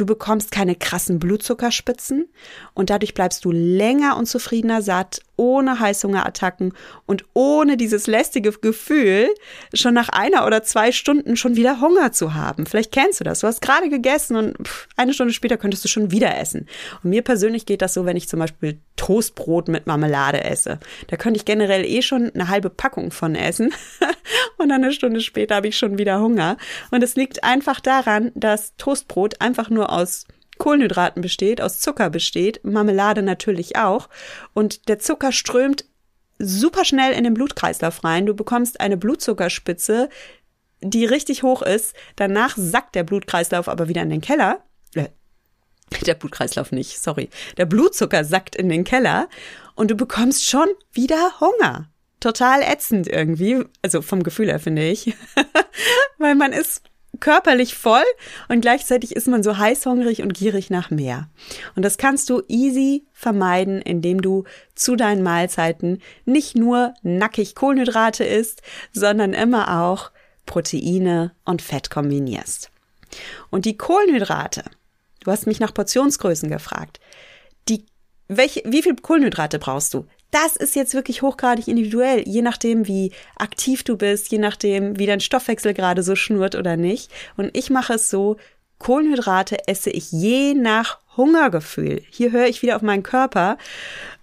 Du 0.03 0.07
bekommst 0.07 0.51
keine 0.51 0.75
krassen 0.75 1.21
Blutzuckerspitzen 1.21 2.29
und 2.75 2.91
dadurch 2.91 3.15
bleibst 3.15 3.45
du 3.45 3.53
länger 3.53 4.17
und 4.17 4.27
zufriedener 4.27 4.83
satt, 4.83 5.21
ohne 5.43 5.81
Heißhungerattacken 5.81 6.73
und 7.05 7.25
ohne 7.35 7.77
dieses 7.77 8.07
lästige 8.07 8.53
Gefühl, 8.53 9.29
schon 9.75 9.93
nach 9.93 10.09
einer 10.09 10.47
oder 10.47 10.63
zwei 10.63 10.93
Stunden 10.93 11.37
schon 11.37 11.57
wieder 11.57 11.81
Hunger 11.81 12.13
zu 12.13 12.35
haben. 12.35 12.65
Vielleicht 12.65 12.93
kennst 12.93 13.19
du 13.19 13.25
das. 13.25 13.41
Du 13.41 13.49
hast 13.49 13.61
gerade 13.61 13.89
gegessen 13.89 14.37
und 14.37 14.57
eine 14.97 15.13
Stunde 15.13 15.33
später 15.33 15.57
könntest 15.57 15.85
du 15.85 15.89
schon 15.89 16.13
wieder 16.13 16.39
essen. 16.39 16.69
Und 17.03 17.11
mir 17.11 17.23
persönlich 17.23 17.67
geht 17.67 17.83
das 17.83 17.93
so, 17.93 18.07
wenn 18.07 18.17
ich 18.17 18.29
zum 18.29 18.39
Beispiel 18.39 18.79
Toastbrot 18.95 19.67
mit 19.67 19.89
Marmelade 19.89 20.45
esse. 20.45 20.79
Da 21.09 21.17
könnte 21.17 21.39
ich 21.39 21.45
generell 21.45 21.85
eh 21.85 22.03
schon 22.03 22.31
eine 22.33 22.47
halbe 22.47 22.71
Packung 22.71 23.11
von 23.11 23.35
essen 23.35 23.75
und 24.59 24.71
eine 24.71 24.93
Stunde 24.93 25.21
später 25.21 25.57
habe 25.57 25.67
ich 25.67 25.77
schon 25.77 25.99
wieder 25.99 26.21
Hunger. 26.21 26.57
Und 26.93 27.03
es 27.03 27.17
liegt 27.17 27.43
einfach 27.43 27.81
daran, 27.81 28.31
dass 28.37 28.77
Toastbrot 28.77 29.41
einfach 29.41 29.71
nur 29.71 29.91
aus 29.91 30.25
Kohlenhydraten 30.59 31.23
besteht, 31.23 31.61
aus 31.61 31.81
Zucker 31.81 32.11
besteht, 32.11 32.65
Marmelade 32.65 33.23
natürlich 33.23 33.77
auch. 33.77 34.09
Und 34.55 34.89
der 34.89 34.99
Zucker 34.99 35.33
strömt 35.33 35.85
super 36.39 36.85
schnell 36.85 37.13
in 37.13 37.25
den 37.25 37.35
Blutkreislauf 37.35 38.05
rein. 38.05 38.27
Du 38.27 38.35
bekommst 38.35 38.81
eine 38.81 38.97
Blutzuckerspitze, 38.97 40.09
die 40.81 41.05
richtig 41.05 41.43
hoch 41.43 41.63
ist. 41.63 41.95
Danach 42.17 42.57
sackt 42.57 42.95
der 42.95 43.05
Blutkreislauf 43.05 43.69
aber 43.69 43.89
wieder 43.89 44.03
in 44.03 44.11
den 44.11 44.21
Keller. 44.21 44.63
Äh, 44.95 45.09
der 46.07 46.15
Blutkreislauf 46.15 46.73
nicht, 46.73 47.01
sorry. 47.01 47.31
Der 47.57 47.67
Blutzucker 47.67 48.25
sackt 48.25 48.57
in 48.57 48.69
den 48.69 48.85
Keller 48.85 49.29
und 49.75 49.91
du 49.91 49.95
bekommst 49.95 50.49
schon 50.49 50.69
wieder 50.93 51.41
Hunger. 51.41 51.89
Total 52.21 52.63
ätzend 52.63 53.09
irgendwie, 53.09 53.65
also 53.83 54.01
vom 54.03 54.23
Gefühl 54.23 54.49
her 54.49 54.61
finde 54.61 54.89
ich, 54.89 55.15
weil 56.19 56.35
man 56.35 56.53
ist 56.53 56.83
körperlich 57.23 57.77
voll 57.77 58.03
und 58.49 58.63
gleichzeitig 58.63 59.15
ist 59.15 59.29
man 59.29 59.45
so 59.45 59.57
heißhungrig 59.57 60.23
und 60.23 60.35
gierig 60.35 60.71
nach 60.71 60.91
mehr. 60.91 61.29
Und 61.77 61.85
das 61.85 61.97
kannst 61.97 62.29
du 62.29 62.43
easy 62.49 63.07
vermeiden, 63.13 63.81
indem 63.81 64.21
du 64.21 64.43
zu 64.75 64.97
deinen 64.97 65.23
Mahlzeiten 65.23 66.03
nicht 66.25 66.57
nur 66.57 66.95
nackig 67.03 67.55
Kohlenhydrate 67.55 68.25
isst, 68.25 68.63
sondern 68.93 69.35
immer 69.35 69.83
auch 69.83 70.11
Proteine 70.47 71.31
und 71.45 71.63
Fett 71.63 71.91
kombinierst. 71.91 72.71
Und 73.51 73.67
die 73.67 73.77
Kohlenhydrate, 73.77 74.65
du 75.21 75.31
hast 75.31 75.47
mich 75.47 75.61
nach 75.61 75.73
Portionsgrößen 75.73 76.51
gefragt. 76.51 76.99
Die 77.69 77.87
welche, 78.27 78.63
wie 78.65 78.83
viel 78.83 78.97
Kohlenhydrate 78.97 79.61
brauchst 79.61 79.95
du? 79.95 80.07
Das 80.33 80.57
ist 80.57 80.75
jetzt 80.75 80.95
wirklich 80.95 81.23
hochgradig 81.23 81.69
individuell, 81.69 82.27
je 82.27 82.43
nachdem, 82.43 82.89
wie 82.89 83.13
aktiv 83.37 83.85
du 83.85 83.97
bist, 83.97 84.33
je 84.33 84.39
nachdem, 84.39 84.99
wie 84.99 85.07
dein 85.07 85.21
Stoffwechsel 85.21 85.75
gerade 85.75 86.03
so 86.03 86.17
schnurrt 86.17 86.55
oder 86.55 86.77
nicht. 86.77 87.13
Und 87.37 87.57
ich 87.57 87.71
mache 87.71 87.95
es 87.95 88.11
so, 88.11 88.39
Kohlenhydrate 88.79 89.69
esse 89.69 89.91
ich 89.91 90.11
je 90.11 90.55
nach 90.55 90.99
Hungergefühl. 91.17 92.03
Hier 92.11 92.33
höre 92.33 92.47
ich 92.47 92.63
wieder 92.63 92.77
auf 92.77 92.83
meinen 92.83 93.03
Körper 93.03 93.59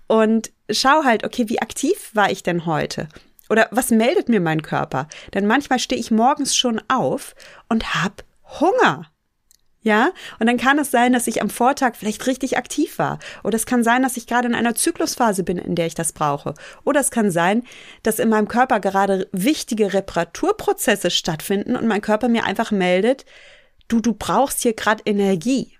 und 0.07 0.51
schau 0.69 1.03
halt, 1.03 1.23
okay, 1.23 1.47
wie 1.47 1.61
aktiv 1.61 2.09
war 2.13 2.31
ich 2.31 2.43
denn 2.43 2.65
heute? 2.65 3.07
Oder 3.49 3.67
was 3.71 3.91
meldet 3.91 4.29
mir 4.29 4.41
mein 4.41 4.63
Körper? 4.63 5.07
Denn 5.33 5.45
manchmal 5.45 5.79
stehe 5.79 6.01
ich 6.01 6.11
morgens 6.11 6.55
schon 6.55 6.81
auf 6.87 7.35
und 7.69 7.93
hab 7.93 8.23
Hunger. 8.59 9.11
Ja, 9.81 10.11
und 10.39 10.47
dann 10.47 10.57
kann 10.57 10.77
es 10.77 10.91
sein, 10.91 11.13
dass 11.13 11.27
ich 11.27 11.41
am 11.41 11.49
Vortag 11.49 11.95
vielleicht 11.95 12.27
richtig 12.27 12.57
aktiv 12.57 12.99
war. 12.99 13.17
Oder 13.45 13.55
es 13.55 13.65
kann 13.65 13.83
sein, 13.83 14.03
dass 14.03 14.17
ich 14.17 14.27
gerade 14.27 14.49
in 14.49 14.55
einer 14.55 14.75
Zyklusphase 14.75 15.43
bin, 15.43 15.57
in 15.57 15.75
der 15.75 15.85
ich 15.85 15.95
das 15.95 16.11
brauche. 16.11 16.53
Oder 16.83 16.99
es 16.99 17.11
kann 17.11 17.31
sein, 17.31 17.63
dass 18.03 18.19
in 18.19 18.27
meinem 18.27 18.49
Körper 18.49 18.81
gerade 18.81 19.29
wichtige 19.31 19.93
Reparaturprozesse 19.93 21.09
stattfinden 21.11 21.77
und 21.77 21.87
mein 21.87 22.01
Körper 22.01 22.27
mir 22.27 22.43
einfach 22.43 22.71
meldet, 22.71 23.23
du, 23.87 24.01
du 24.01 24.13
brauchst 24.13 24.63
hier 24.63 24.73
gerade 24.73 25.03
Energie. 25.05 25.77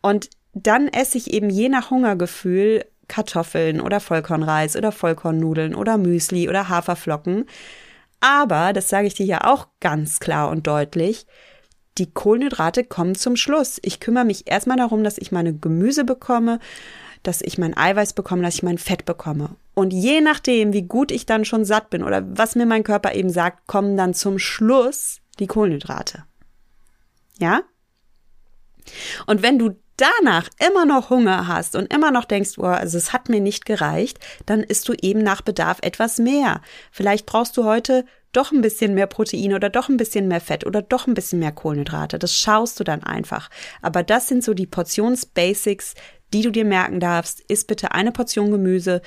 Und 0.00 0.30
dann 0.54 0.88
esse 0.88 1.18
ich 1.18 1.32
eben 1.32 1.50
je 1.50 1.68
nach 1.68 1.90
Hungergefühl 1.90 2.86
Kartoffeln 3.06 3.82
oder 3.82 4.00
Vollkornreis 4.00 4.76
oder 4.76 4.92
Vollkornnudeln 4.92 5.74
oder 5.74 5.98
Müsli 5.98 6.48
oder 6.48 6.70
Haferflocken. 6.70 7.44
Aber, 8.20 8.72
das 8.72 8.88
sage 8.88 9.06
ich 9.06 9.14
dir 9.14 9.26
ja 9.26 9.44
auch 9.44 9.68
ganz 9.80 10.20
klar 10.20 10.48
und 10.48 10.66
deutlich, 10.66 11.26
die 11.98 12.10
Kohlenhydrate 12.10 12.84
kommen 12.84 13.14
zum 13.14 13.36
Schluss. 13.36 13.78
Ich 13.82 14.00
kümmere 14.00 14.24
mich 14.24 14.50
erstmal 14.50 14.76
darum, 14.76 15.04
dass 15.04 15.18
ich 15.18 15.32
meine 15.32 15.54
Gemüse 15.54 16.04
bekomme, 16.04 16.58
dass 17.22 17.40
ich 17.40 17.56
mein 17.56 17.76
Eiweiß 17.76 18.12
bekomme, 18.12 18.42
dass 18.42 18.56
ich 18.56 18.62
mein 18.62 18.78
Fett 18.78 19.04
bekomme. 19.04 19.50
Und 19.74 19.92
je 19.92 20.20
nachdem, 20.20 20.72
wie 20.72 20.82
gut 20.82 21.10
ich 21.10 21.26
dann 21.26 21.44
schon 21.44 21.64
satt 21.64 21.90
bin 21.90 22.02
oder 22.02 22.22
was 22.26 22.54
mir 22.54 22.66
mein 22.66 22.84
Körper 22.84 23.14
eben 23.14 23.30
sagt, 23.30 23.66
kommen 23.66 23.96
dann 23.96 24.14
zum 24.14 24.38
Schluss 24.38 25.20
die 25.38 25.46
Kohlenhydrate. 25.46 26.24
Ja? 27.38 27.62
Und 29.26 29.42
wenn 29.42 29.58
du 29.58 29.76
danach 29.96 30.48
immer 30.66 30.84
noch 30.86 31.10
Hunger 31.10 31.46
hast 31.46 31.76
und 31.76 31.92
immer 31.92 32.10
noch 32.10 32.24
denkst, 32.24 32.58
oh, 32.58 32.64
also 32.64 32.98
es 32.98 33.12
hat 33.12 33.28
mir 33.28 33.40
nicht 33.40 33.64
gereicht, 33.64 34.18
dann 34.46 34.60
isst 34.60 34.88
du 34.88 34.94
eben 35.00 35.22
nach 35.22 35.40
Bedarf 35.40 35.78
etwas 35.82 36.18
mehr. 36.18 36.60
Vielleicht 36.90 37.26
brauchst 37.26 37.56
du 37.56 37.64
heute 37.64 38.04
doch 38.36 38.52
ein 38.52 38.60
bisschen 38.60 38.94
mehr 38.94 39.06
Protein 39.06 39.54
oder 39.54 39.70
doch 39.70 39.88
ein 39.88 39.96
bisschen 39.96 40.28
mehr 40.28 40.40
Fett 40.40 40.66
oder 40.66 40.82
doch 40.82 41.06
ein 41.06 41.14
bisschen 41.14 41.38
mehr 41.38 41.52
Kohlenhydrate. 41.52 42.18
Das 42.18 42.34
schaust 42.34 42.78
du 42.78 42.84
dann 42.84 43.02
einfach. 43.02 43.50
Aber 43.82 44.02
das 44.02 44.28
sind 44.28 44.44
so 44.44 44.54
die 44.54 44.66
Portionsbasics, 44.66 45.94
die 46.32 46.42
du 46.42 46.50
dir 46.50 46.64
merken 46.64 47.00
darfst. 47.00 47.42
Iss 47.48 47.64
bitte 47.64 47.92
eine 47.92 48.12
Portion 48.12 48.50
Gemüse. 48.50 49.00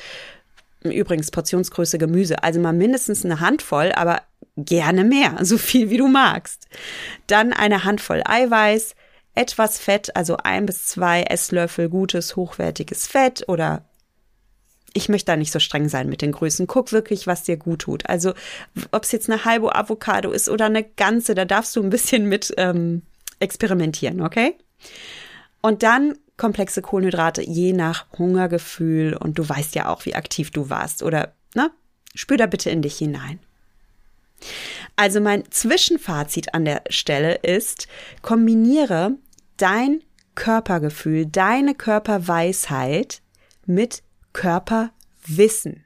Übrigens 0.83 1.31
Portionsgröße 1.31 1.97
Gemüse, 1.97 2.43
also 2.43 2.59
mal 2.59 2.73
mindestens 2.73 3.25
eine 3.25 3.39
Handvoll, 3.39 3.91
aber 3.93 4.21
gerne 4.55 5.03
mehr, 5.03 5.37
so 5.41 5.57
viel 5.57 5.89
wie 5.89 5.97
du 5.97 6.07
magst. 6.07 6.67
Dann 7.27 7.53
eine 7.53 7.83
Handvoll 7.83 8.21
Eiweiß, 8.25 8.95
etwas 9.35 9.77
Fett, 9.77 10.15
also 10.15 10.37
ein 10.43 10.65
bis 10.65 10.85
zwei 10.85 11.23
Esslöffel 11.23 11.89
gutes, 11.89 12.35
hochwertiges 12.35 13.07
Fett 13.07 13.43
oder 13.47 13.83
ich 14.93 15.09
möchte 15.09 15.31
da 15.31 15.35
nicht 15.35 15.51
so 15.51 15.59
streng 15.59 15.89
sein 15.89 16.09
mit 16.09 16.21
den 16.21 16.31
Größen. 16.31 16.67
Guck 16.67 16.91
wirklich, 16.91 17.27
was 17.27 17.43
dir 17.43 17.57
gut 17.57 17.79
tut. 17.79 18.09
Also, 18.09 18.33
ob 18.91 19.03
es 19.03 19.11
jetzt 19.11 19.29
eine 19.29 19.45
halbe 19.45 19.75
Avocado 19.75 20.31
ist 20.31 20.49
oder 20.49 20.65
eine 20.65 20.83
ganze, 20.83 21.35
da 21.35 21.45
darfst 21.45 21.75
du 21.75 21.83
ein 21.83 21.89
bisschen 21.89 22.27
mit 22.27 22.53
ähm, 22.57 23.03
experimentieren, 23.39 24.21
okay? 24.21 24.55
Und 25.61 25.83
dann 25.83 26.17
komplexe 26.37 26.81
Kohlenhydrate 26.81 27.41
je 27.41 27.73
nach 27.73 28.05
Hungergefühl 28.17 29.15
und 29.15 29.37
du 29.39 29.47
weißt 29.47 29.75
ja 29.75 29.89
auch, 29.89 30.05
wie 30.05 30.15
aktiv 30.15 30.51
du 30.51 30.69
warst 30.69 31.03
oder, 31.03 31.33
ne? 31.55 31.71
Spür 32.15 32.37
da 32.37 32.45
bitte 32.45 32.69
in 32.69 32.81
dich 32.81 32.97
hinein. 32.97 33.39
Also 34.95 35.19
mein 35.19 35.43
Zwischenfazit 35.51 36.53
an 36.53 36.65
der 36.65 36.83
Stelle 36.89 37.35
ist, 37.35 37.87
kombiniere 38.21 39.11
dein 39.57 40.01
Körpergefühl, 40.35 41.25
deine 41.25 41.75
Körperweisheit 41.75 43.21
mit 43.65 44.03
Körperwissen. 44.37 45.83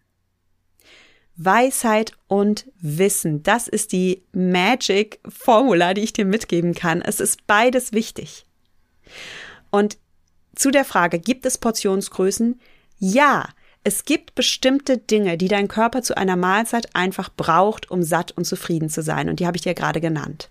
Weisheit 1.38 2.12
und 2.28 2.70
Wissen, 2.82 3.44
das 3.44 3.70
ist 3.70 3.94
die 3.94 4.26
Magic-Formula, 4.34 5.94
die 5.94 6.02
ich 6.02 6.12
dir 6.12 6.26
mitgeben 6.26 6.74
kann. 6.74 7.02
Es 7.02 7.22
ist 7.22 7.48
beides 7.48 7.94
wichtig. 7.94 8.46
Und 9.70 9.98
zu 10.54 10.70
der 10.70 10.84
Frage, 10.84 11.18
gibt 11.18 11.46
es 11.46 11.58
Portionsgrößen? 11.58 12.60
Ja, 13.00 13.48
es 13.86 14.04
gibt 14.04 14.36
bestimmte 14.36 14.98
Dinge, 14.98 15.38
die 15.38 15.48
dein 15.48 15.70
Körper 15.70 16.02
zu 16.02 16.18
einer 16.18 16.36
Mahlzeit 16.36 16.94
einfach 16.94 17.30
braucht, 17.30 17.90
um 17.90 18.04
satt 18.04 18.34
und 18.34 18.44
zufrieden 18.44 18.90
zu 18.90 19.02
sein. 19.02 19.30
Und 19.30 19.40
die 19.40 19.48
habe 19.48 19.56
ich 19.56 19.64
dir 19.64 19.76
gerade 19.76 20.02
genannt. 20.02 20.50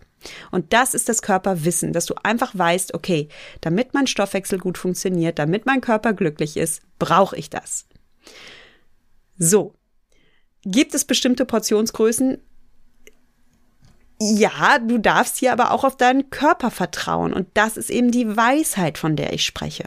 Und 0.51 0.73
das 0.73 0.95
ist 0.95 1.11
das 1.11 1.21
Körperwissen, 1.21 1.93
dass 1.93 2.07
du 2.07 2.15
einfach 2.23 2.53
weißt, 2.55 2.95
okay, 2.95 3.29
damit 3.61 3.93
mein 3.93 4.07
Stoffwechsel 4.07 4.59
gut 4.59 4.79
funktioniert, 4.79 5.39
damit 5.39 5.67
mein 5.67 5.83
Körper 5.83 6.15
glücklich 6.15 6.57
ist, 6.57 6.81
brauche 6.99 7.37
ich 7.37 7.51
das. 7.51 7.85
So. 9.39 9.75
Gibt 10.63 10.95
es 10.95 11.05
bestimmte 11.05 11.47
Portionsgrößen? 11.47 12.39
Ja, 14.21 14.79
du 14.79 14.99
darfst 14.99 15.39
hier 15.39 15.53
aber 15.53 15.71
auch 15.71 15.85
auf 15.85 15.97
deinen 15.97 16.29
Körper 16.29 16.71
vertrauen. 16.71 17.33
Und 17.33 17.49
das 17.55 17.79
ist 17.79 17.89
eben 17.89 18.11
die 18.11 18.37
Weisheit, 18.37 18.99
von 18.99 19.17
der 19.17 19.33
ich 19.33 19.45
spreche. 19.45 19.85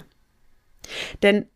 Denn 1.22 1.48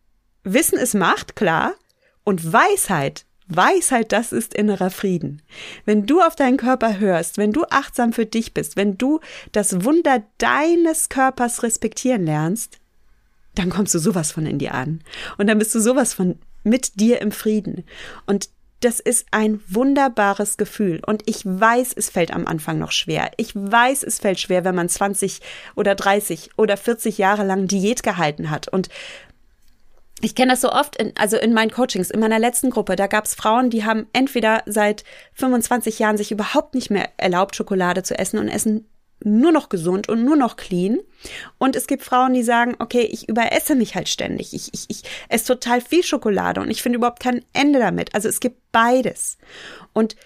Wissen 0.44 0.78
ist 0.78 0.94
Macht, 0.94 1.34
klar. 1.34 1.74
Und 2.22 2.52
Weisheit, 2.52 3.24
Weisheit, 3.48 4.12
das 4.12 4.32
ist 4.32 4.54
innerer 4.54 4.90
Frieden. 4.90 5.42
Wenn 5.84 6.06
du 6.06 6.20
auf 6.20 6.36
deinen 6.36 6.58
Körper 6.58 6.98
hörst, 6.98 7.38
wenn 7.38 7.52
du 7.52 7.64
achtsam 7.70 8.12
für 8.12 8.26
dich 8.26 8.54
bist, 8.54 8.76
wenn 8.76 8.98
du 8.98 9.20
das 9.52 9.84
Wunder 9.84 10.22
deines 10.36 11.08
Körpers 11.08 11.62
respektieren 11.62 12.24
lernst, 12.24 12.78
dann 13.54 13.70
kommst 13.70 13.94
du 13.94 13.98
sowas 13.98 14.30
von 14.30 14.46
in 14.46 14.58
dir 14.58 14.74
an. 14.74 15.02
Und 15.38 15.48
dann 15.48 15.58
bist 15.58 15.74
du 15.74 15.80
sowas 15.80 16.14
von 16.14 16.38
mit 16.68 17.00
dir 17.00 17.20
im 17.20 17.32
Frieden. 17.32 17.84
Und 18.26 18.48
das 18.80 19.00
ist 19.00 19.26
ein 19.32 19.60
wunderbares 19.66 20.56
Gefühl. 20.56 21.00
Und 21.04 21.22
ich 21.26 21.44
weiß, 21.44 21.94
es 21.96 22.10
fällt 22.10 22.32
am 22.32 22.46
Anfang 22.46 22.78
noch 22.78 22.92
schwer. 22.92 23.30
Ich 23.36 23.54
weiß, 23.54 24.04
es 24.04 24.20
fällt 24.20 24.38
schwer, 24.38 24.64
wenn 24.64 24.74
man 24.74 24.88
20 24.88 25.40
oder 25.74 25.94
30 25.94 26.50
oder 26.56 26.76
40 26.76 27.18
Jahre 27.18 27.44
lang 27.44 27.66
Diät 27.66 28.02
gehalten 28.02 28.50
hat. 28.50 28.68
Und 28.68 28.88
ich 30.20 30.34
kenne 30.34 30.52
das 30.52 30.60
so 30.60 30.70
oft, 30.70 30.96
in, 30.96 31.12
also 31.16 31.36
in 31.36 31.52
meinen 31.52 31.70
Coachings, 31.70 32.10
in 32.10 32.20
meiner 32.20 32.38
letzten 32.38 32.70
Gruppe, 32.70 32.96
da 32.96 33.06
gab 33.06 33.24
es 33.24 33.34
Frauen, 33.34 33.70
die 33.70 33.84
haben 33.84 34.06
entweder 34.12 34.62
seit 34.66 35.04
25 35.34 35.98
Jahren 35.98 36.16
sich 36.16 36.32
überhaupt 36.32 36.74
nicht 36.74 36.90
mehr 36.90 37.10
erlaubt, 37.16 37.56
Schokolade 37.56 38.02
zu 38.02 38.18
essen 38.18 38.38
und 38.38 38.48
essen 38.48 38.88
nur 39.24 39.52
noch 39.52 39.68
gesund 39.68 40.08
und 40.08 40.24
nur 40.24 40.36
noch 40.36 40.56
clean. 40.56 40.98
Und 41.58 41.76
es 41.76 41.86
gibt 41.86 42.04
Frauen, 42.04 42.34
die 42.34 42.42
sagen, 42.42 42.76
okay, 42.78 43.02
ich 43.02 43.28
überesse 43.28 43.74
mich 43.74 43.94
halt 43.94 44.08
ständig. 44.08 44.54
Ich, 44.54 44.72
ich, 44.72 44.84
ich 44.88 45.02
esse 45.28 45.46
total 45.46 45.80
viel 45.80 46.02
Schokolade 46.02 46.60
und 46.60 46.70
ich 46.70 46.82
finde 46.82 46.98
überhaupt 46.98 47.20
kein 47.20 47.44
Ende 47.52 47.78
damit. 47.78 48.14
Also 48.14 48.28
es 48.28 48.40
gibt 48.40 48.60
beides. 48.72 49.38
Und 49.92 50.16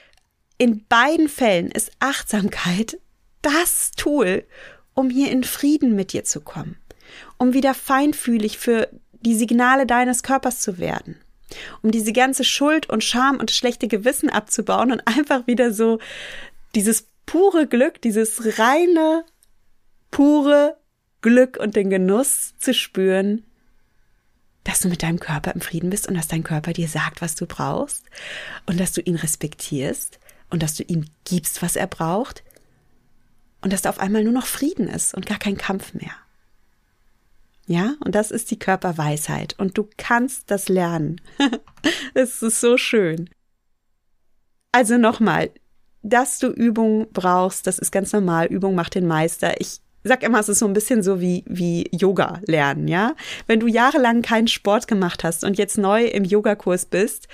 in 0.58 0.84
beiden 0.86 1.28
Fällen 1.28 1.70
ist 1.70 1.92
Achtsamkeit 2.00 2.98
das 3.42 3.92
Tool, 3.92 4.44
um 4.94 5.10
hier 5.10 5.30
in 5.30 5.44
Frieden 5.44 5.96
mit 5.96 6.12
dir 6.12 6.24
zu 6.24 6.40
kommen. 6.40 6.76
Um 7.38 7.52
wieder 7.54 7.74
feinfühlig 7.74 8.58
für 8.58 8.88
die 9.20 9.34
Signale 9.34 9.86
deines 9.86 10.22
Körpers 10.22 10.60
zu 10.60 10.78
werden. 10.78 11.16
Um 11.82 11.90
diese 11.90 12.12
ganze 12.12 12.44
Schuld 12.44 12.88
und 12.88 13.04
Scham 13.04 13.38
und 13.38 13.50
schlechte 13.50 13.88
Gewissen 13.88 14.30
abzubauen 14.30 14.92
und 14.92 15.00
einfach 15.06 15.46
wieder 15.46 15.72
so 15.72 15.98
dieses 16.74 17.06
pure 17.32 17.66
Glück, 17.66 18.02
dieses 18.02 18.58
reine, 18.58 19.24
pure 20.10 20.76
Glück 21.22 21.56
und 21.56 21.76
den 21.76 21.88
Genuss 21.88 22.52
zu 22.58 22.74
spüren, 22.74 23.42
dass 24.64 24.80
du 24.80 24.88
mit 24.88 25.02
deinem 25.02 25.18
Körper 25.18 25.54
im 25.54 25.62
Frieden 25.62 25.88
bist 25.88 26.06
und 26.06 26.14
dass 26.14 26.28
dein 26.28 26.44
Körper 26.44 26.74
dir 26.74 26.88
sagt, 26.88 27.22
was 27.22 27.34
du 27.34 27.46
brauchst 27.46 28.04
und 28.66 28.78
dass 28.78 28.92
du 28.92 29.00
ihn 29.00 29.16
respektierst 29.16 30.20
und 30.50 30.62
dass 30.62 30.74
du 30.74 30.82
ihm 30.82 31.06
gibst, 31.24 31.62
was 31.62 31.74
er 31.74 31.86
braucht 31.86 32.44
und 33.62 33.72
dass 33.72 33.80
da 33.80 33.88
auf 33.88 33.98
einmal 33.98 34.24
nur 34.24 34.34
noch 34.34 34.46
Frieden 34.46 34.86
ist 34.86 35.14
und 35.14 35.24
gar 35.24 35.38
kein 35.38 35.56
Kampf 35.56 35.94
mehr. 35.94 36.14
Ja, 37.66 37.94
und 38.00 38.14
das 38.14 38.30
ist 38.30 38.50
die 38.50 38.58
Körperweisheit 38.58 39.58
und 39.58 39.78
du 39.78 39.88
kannst 39.96 40.50
das 40.50 40.68
lernen. 40.68 41.18
es 42.12 42.42
ist 42.42 42.60
so 42.60 42.76
schön. 42.76 43.30
Also 44.70 44.98
nochmal, 44.98 45.50
dass 46.02 46.38
du 46.38 46.48
Übung 46.48 47.06
brauchst, 47.12 47.66
das 47.66 47.78
ist 47.78 47.92
ganz 47.92 48.12
normal. 48.12 48.46
Übung 48.46 48.74
macht 48.74 48.94
den 48.94 49.06
Meister. 49.06 49.60
Ich 49.60 49.80
sag 50.04 50.22
immer, 50.22 50.40
es 50.40 50.48
ist 50.48 50.58
so 50.58 50.66
ein 50.66 50.72
bisschen 50.72 51.02
so 51.02 51.20
wie, 51.20 51.44
wie 51.46 51.88
Yoga 51.92 52.40
lernen, 52.46 52.88
ja? 52.88 53.14
Wenn 53.46 53.60
du 53.60 53.68
jahrelang 53.68 54.22
keinen 54.22 54.48
Sport 54.48 54.88
gemacht 54.88 55.24
hast 55.24 55.44
und 55.44 55.58
jetzt 55.58 55.78
neu 55.78 56.04
im 56.04 56.24
Yogakurs 56.24 56.86
bist, 56.86 57.28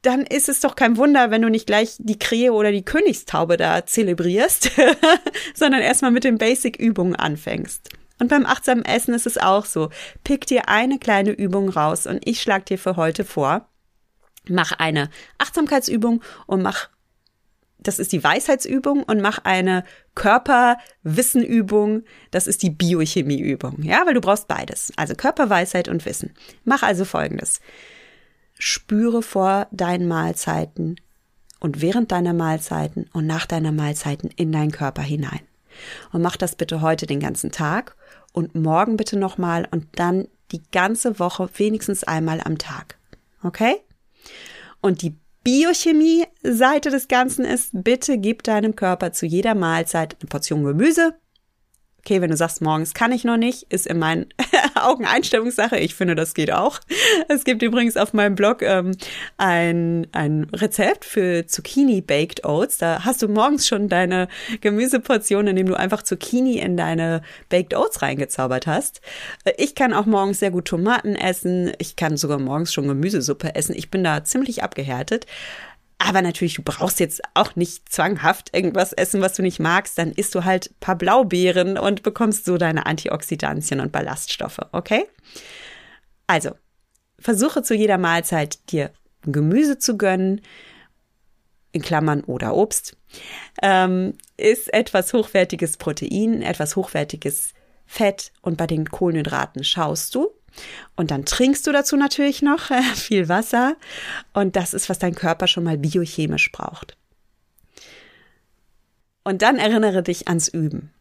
dann 0.00 0.22
ist 0.22 0.48
es 0.48 0.60
doch 0.60 0.74
kein 0.74 0.96
Wunder, 0.96 1.30
wenn 1.30 1.42
du 1.42 1.48
nicht 1.48 1.66
gleich 1.66 1.96
die 1.98 2.18
Krähe 2.18 2.52
oder 2.52 2.72
die 2.72 2.84
Königstaube 2.84 3.56
da 3.56 3.86
zelebrierst, 3.86 4.70
sondern 5.54 5.80
erstmal 5.80 6.10
mit 6.10 6.24
den 6.24 6.38
Basic-Übungen 6.38 7.14
anfängst. 7.14 7.88
Und 8.18 8.28
beim 8.28 8.46
achtsamen 8.46 8.84
Essen 8.84 9.14
ist 9.14 9.26
es 9.26 9.38
auch 9.38 9.64
so. 9.64 9.90
Pick 10.24 10.46
dir 10.46 10.68
eine 10.68 10.98
kleine 10.98 11.30
Übung 11.30 11.68
raus 11.68 12.06
und 12.06 12.26
ich 12.26 12.42
schlage 12.42 12.64
dir 12.64 12.78
für 12.78 12.96
heute 12.96 13.24
vor, 13.24 13.68
mach 14.48 14.72
eine 14.72 15.08
Achtsamkeitsübung 15.38 16.22
und 16.46 16.62
mach 16.62 16.88
das 17.82 17.98
ist 17.98 18.12
die 18.12 18.22
Weisheitsübung 18.22 19.02
und 19.02 19.20
mach 19.20 19.38
eine 19.44 19.84
Körperwissenübung, 20.14 22.04
das 22.30 22.46
ist 22.46 22.62
die 22.62 22.70
Biochemieübung, 22.70 23.82
ja, 23.82 24.02
weil 24.06 24.14
du 24.14 24.20
brauchst 24.20 24.48
beides, 24.48 24.92
also 24.96 25.14
Körperweisheit 25.14 25.88
und 25.88 26.04
Wissen. 26.06 26.34
Mach 26.64 26.82
also 26.82 27.04
folgendes. 27.04 27.60
Spüre 28.58 29.22
vor 29.22 29.66
deinen 29.72 30.06
Mahlzeiten 30.06 30.96
und 31.60 31.80
während 31.80 32.12
deiner 32.12 32.32
Mahlzeiten 32.32 33.08
und 33.12 33.26
nach 33.26 33.46
deiner 33.46 33.72
Mahlzeiten 33.72 34.30
in 34.36 34.52
deinen 34.52 34.72
Körper 34.72 35.02
hinein. 35.02 35.40
Und 36.12 36.22
mach 36.22 36.36
das 36.36 36.56
bitte 36.56 36.80
heute 36.80 37.06
den 37.06 37.20
ganzen 37.20 37.50
Tag 37.50 37.96
und 38.32 38.54
morgen 38.54 38.96
bitte 38.96 39.18
nochmal 39.18 39.66
und 39.70 39.86
dann 39.94 40.28
die 40.50 40.62
ganze 40.70 41.18
Woche 41.18 41.48
wenigstens 41.56 42.04
einmal 42.04 42.40
am 42.40 42.58
Tag. 42.58 42.98
Okay? 43.42 43.76
Und 44.80 45.02
die 45.02 45.16
Biochemie-Seite 45.44 46.90
des 46.90 47.08
Ganzen 47.08 47.44
ist, 47.44 47.70
bitte 47.72 48.18
gib 48.18 48.42
deinem 48.44 48.76
Körper 48.76 49.12
zu 49.12 49.26
jeder 49.26 49.54
Mahlzeit 49.54 50.16
eine 50.20 50.28
Portion 50.28 50.64
Gemüse, 50.64 51.14
Okay, 52.04 52.20
wenn 52.20 52.30
du 52.30 52.36
sagst, 52.36 52.60
morgens 52.60 52.94
kann 52.94 53.12
ich 53.12 53.22
noch 53.22 53.36
nicht, 53.36 53.72
ist 53.72 53.86
in 53.86 54.00
meinen 54.00 54.26
Augen 54.74 55.04
Einstellungssache. 55.04 55.78
Ich 55.78 55.94
finde, 55.94 56.16
das 56.16 56.34
geht 56.34 56.52
auch. 56.52 56.80
Es 57.28 57.44
gibt 57.44 57.62
übrigens 57.62 57.96
auf 57.96 58.12
meinem 58.12 58.34
Blog 58.34 58.62
ähm, 58.62 58.96
ein, 59.36 60.08
ein 60.10 60.48
Rezept 60.52 61.04
für 61.04 61.46
Zucchini 61.46 62.00
Baked 62.00 62.44
Oats. 62.44 62.78
Da 62.78 63.04
hast 63.04 63.22
du 63.22 63.28
morgens 63.28 63.68
schon 63.68 63.88
deine 63.88 64.26
Gemüseportion, 64.60 65.46
indem 65.46 65.66
du 65.66 65.74
einfach 65.74 66.02
Zucchini 66.02 66.58
in 66.58 66.76
deine 66.76 67.22
Baked 67.48 67.72
Oats 67.76 68.02
reingezaubert 68.02 68.66
hast. 68.66 69.00
Ich 69.56 69.76
kann 69.76 69.92
auch 69.92 70.06
morgens 70.06 70.40
sehr 70.40 70.50
gut 70.50 70.64
Tomaten 70.64 71.14
essen. 71.14 71.70
Ich 71.78 71.94
kann 71.94 72.16
sogar 72.16 72.40
morgens 72.40 72.72
schon 72.72 72.88
Gemüsesuppe 72.88 73.54
essen. 73.54 73.76
Ich 73.76 73.92
bin 73.92 74.02
da 74.02 74.24
ziemlich 74.24 74.64
abgehärtet. 74.64 75.26
Aber 76.04 76.20
natürlich, 76.20 76.54
du 76.54 76.62
brauchst 76.62 76.98
jetzt 76.98 77.22
auch 77.34 77.54
nicht 77.54 77.88
zwanghaft 77.88 78.54
irgendwas 78.54 78.92
essen, 78.92 79.20
was 79.20 79.34
du 79.34 79.42
nicht 79.42 79.60
magst. 79.60 79.98
Dann 79.98 80.10
isst 80.10 80.34
du 80.34 80.44
halt 80.44 80.78
paar 80.80 80.96
Blaubeeren 80.96 81.78
und 81.78 82.02
bekommst 82.02 82.44
so 82.44 82.58
deine 82.58 82.86
Antioxidantien 82.86 83.78
und 83.78 83.92
Ballaststoffe, 83.92 84.58
okay? 84.72 85.06
Also, 86.26 86.50
versuche 87.20 87.62
zu 87.62 87.74
jeder 87.74 87.98
Mahlzeit 87.98 88.70
dir 88.72 88.90
Gemüse 89.22 89.78
zu 89.78 89.96
gönnen, 89.96 90.40
in 91.70 91.82
Klammern 91.82 92.24
oder 92.24 92.54
Obst, 92.54 92.96
ähm, 93.62 94.14
ist 94.36 94.74
etwas 94.74 95.12
hochwertiges 95.12 95.76
Protein, 95.76 96.42
etwas 96.42 96.74
hochwertiges 96.74 97.54
Fett 97.86 98.32
und 98.42 98.56
bei 98.56 98.66
den 98.66 98.86
Kohlenhydraten 98.86 99.62
schaust 99.64 100.14
du, 100.14 100.30
und 100.96 101.10
dann 101.10 101.24
trinkst 101.24 101.66
du 101.66 101.72
dazu 101.72 101.96
natürlich 101.96 102.42
noch 102.42 102.70
äh, 102.70 102.82
viel 102.94 103.28
Wasser. 103.28 103.76
Und 104.32 104.56
das 104.56 104.74
ist, 104.74 104.88
was 104.88 104.98
dein 104.98 105.14
Körper 105.14 105.46
schon 105.46 105.64
mal 105.64 105.78
biochemisch 105.78 106.52
braucht. 106.52 106.96
Und 109.24 109.42
dann 109.42 109.56
erinnere 109.56 110.02
dich 110.02 110.28
ans 110.28 110.48
Üben. 110.48 110.92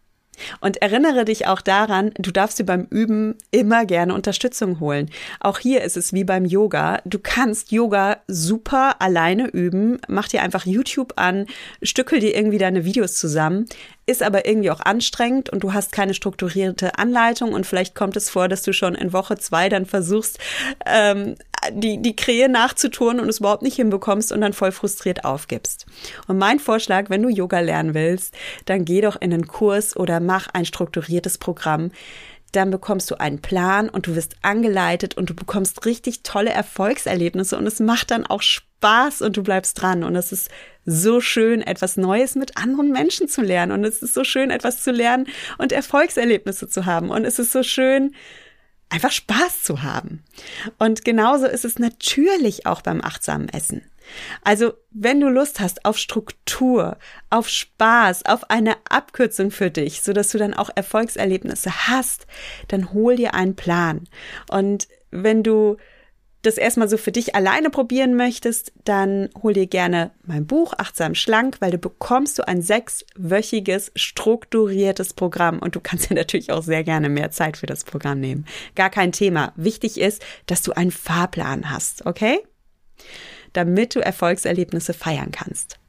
Und 0.60 0.82
erinnere 0.82 1.26
dich 1.26 1.48
auch 1.48 1.62
daran, 1.62 2.12
du 2.18 2.32
darfst 2.32 2.60
dir 2.60 2.66
beim 2.66 2.88
Üben 2.90 3.36
immer 3.52 3.86
gerne 3.86 4.14
Unterstützung 4.14 4.80
holen. 4.80 5.10
Auch 5.40 5.60
hier 5.60 5.82
ist 5.82 5.98
es 5.98 6.14
wie 6.14 6.24
beim 6.24 6.46
Yoga. 6.46 7.02
Du 7.06 7.20
kannst 7.20 7.72
Yoga 7.72 8.18
super 8.28 9.02
alleine 9.02 9.48
üben. 9.48 10.00
Mach 10.08 10.28
dir 10.28 10.42
einfach 10.42 10.66
YouTube 10.66 11.14
an, 11.16 11.48
stückel 11.82 12.20
dir 12.20 12.36
irgendwie 12.36 12.58
deine 12.58 12.86
Videos 12.86 13.16
zusammen 13.16 13.66
ist 14.08 14.24
aber 14.24 14.48
irgendwie 14.48 14.72
auch 14.72 14.82
anstrengend 14.82 15.50
und 15.50 15.64
du 15.64 15.74
hast 15.74 15.92
keine 15.92 16.14
strukturierte 16.14 16.98
Anleitung 16.98 17.54
und 17.54 17.66
vielleicht 17.66 17.96
kommt 17.96 18.18
es 18.18 18.30
vor, 18.30 18.48
dass 18.48 18.64
du 18.64 18.74
schon 18.74 18.96
in 18.96 19.14
Woche 19.14 19.38
zwei 19.38 19.70
dann 19.70 19.86
versuchst, 19.86 20.40
ähm, 20.86 21.36
die, 21.72 22.02
die 22.02 22.16
Krähe 22.16 22.50
nachzutun 22.50 23.20
und 23.20 23.30
es 23.30 23.40
überhaupt 23.40 23.62
nicht 23.62 23.76
hinbekommst 23.76 24.32
und 24.32 24.42
dann 24.42 24.54
voll 24.54 24.72
frustriert 24.72 25.26
aufgibst. 25.26 25.86
Und 26.28 26.38
mein 26.38 26.60
Vorschlag, 26.60 27.10
wenn 27.10 27.22
du 27.22 27.30
Yoga 27.30 27.60
lernen 27.60 27.94
willst, 27.94 28.36
dann 28.66 28.86
geh 28.86 29.02
doch 29.02 29.20
in 29.20 29.34
einen 29.34 29.48
Kurs 29.48 29.96
oder 29.96 30.20
mach 30.20 30.48
ein 30.54 30.66
strukturiertes 30.66 31.38
Programm. 31.38 31.92
Dann 32.52 32.72
bekommst 32.72 33.10
du 33.12 33.20
einen 33.20 33.42
Plan 33.42 33.90
und 33.90 34.08
du 34.08 34.16
wirst 34.16 34.36
angeleitet 34.42 35.16
und 35.16 35.30
du 35.30 35.34
bekommst 35.34 35.86
richtig 35.86 36.24
tolle 36.24 36.50
Erfolgserlebnisse 36.50 37.58
und 37.58 37.66
es 37.66 37.80
macht 37.80 38.12
dann 38.12 38.26
auch 38.26 38.42
Spaß 38.42 39.22
und 39.22 39.38
du 39.38 39.44
bleibst 39.44 39.82
dran. 39.82 40.04
Und 40.04 40.16
es 40.16 40.32
ist 40.32 40.50
so 40.86 41.22
schön, 41.22 41.62
etwas 41.62 41.96
Neues 41.96 42.36
mit 42.36 42.58
anderen 42.58 42.92
Menschen 42.92 43.28
zu 43.28 43.42
lernen 43.42 43.72
und 43.72 43.86
es 43.86 44.02
ist 44.02 44.16
so 44.16 44.24
schön, 44.24 44.50
etwas 44.50 44.84
zu 44.84 44.92
lernen 44.92 45.28
und 45.60 45.72
Erfolgserlebnisse 45.72 46.68
zu 46.68 46.86
haben. 46.86 47.10
Und 47.10 47.24
es 47.24 47.40
ist 47.40 47.52
so 47.52 47.64
schön, 47.64 48.16
einfach 48.92 49.12
Spaß 49.12 49.64
zu 49.64 49.82
haben. 49.82 50.24
Und 50.78 51.04
genauso 51.04 51.48
ist 51.48 51.66
es 51.66 51.80
natürlich 51.80 52.66
auch 52.66 52.82
beim 52.82 53.02
achtsamen 53.02 53.50
Essen. 53.50 53.84
Also, 54.44 54.74
wenn 54.92 55.22
du 55.22 55.30
Lust 55.30 55.60
hast 55.60 55.86
auf 55.86 55.98
Struktur, 55.98 56.98
auf 57.30 57.48
Spaß, 57.48 58.26
auf 58.26 58.50
eine 58.50 58.76
Abkürzung 58.90 59.52
für 59.52 59.72
dich, 59.72 60.02
so 60.02 60.12
dass 60.12 60.30
du 60.30 60.38
dann 60.38 60.54
auch 60.54 60.70
Erfolgserlebnisse 60.76 61.88
hast, 61.88 62.28
dann 62.68 62.92
hol 62.94 63.16
dir 63.16 63.34
einen 63.34 63.56
Plan. 63.56 64.08
Und 64.50 64.88
wenn 65.12 65.44
du 65.44 65.78
das 66.42 66.58
erstmal 66.58 66.90
so 66.90 66.98
für 66.98 67.12
dich 67.12 67.36
alleine 67.36 67.70
probieren 67.70 68.16
möchtest, 68.16 68.72
dann 68.84 69.30
hol 69.42 69.54
dir 69.54 69.68
gerne 69.68 70.12
mein 70.26 70.48
Buch 70.48 70.74
Achtsam 70.78 71.16
Schlank, 71.16 71.58
weil 71.60 71.72
du 71.72 71.78
bekommst 71.78 72.40
du 72.40 72.48
ein 72.48 72.62
sechswöchiges 72.62 73.92
strukturiertes 73.96 75.14
Programm 75.14 75.60
und 75.60 75.76
du 75.76 75.80
kannst 75.80 76.10
dir 76.10 76.16
natürlich 76.16 76.52
auch 76.52 76.64
sehr 76.64 76.84
gerne 76.84 77.10
mehr 77.10 77.32
Zeit 77.32 77.58
für 77.58 77.68
das 77.68 77.84
Programm 77.84 78.20
nehmen. 78.20 78.46
Gar 78.76 78.90
kein 78.90 79.12
Thema. 79.12 79.54
Wichtig 79.56 80.00
ist, 80.00 80.24
dass 80.48 80.62
du 80.62 80.72
einen 80.74 80.92
Fahrplan 80.92 81.70
hast, 81.70 82.06
okay? 82.06 82.40
damit 83.54 83.96
du 83.96 84.00
Erfolgserlebnisse 84.00 84.94
feiern 84.94 85.32
kannst. 85.32 85.80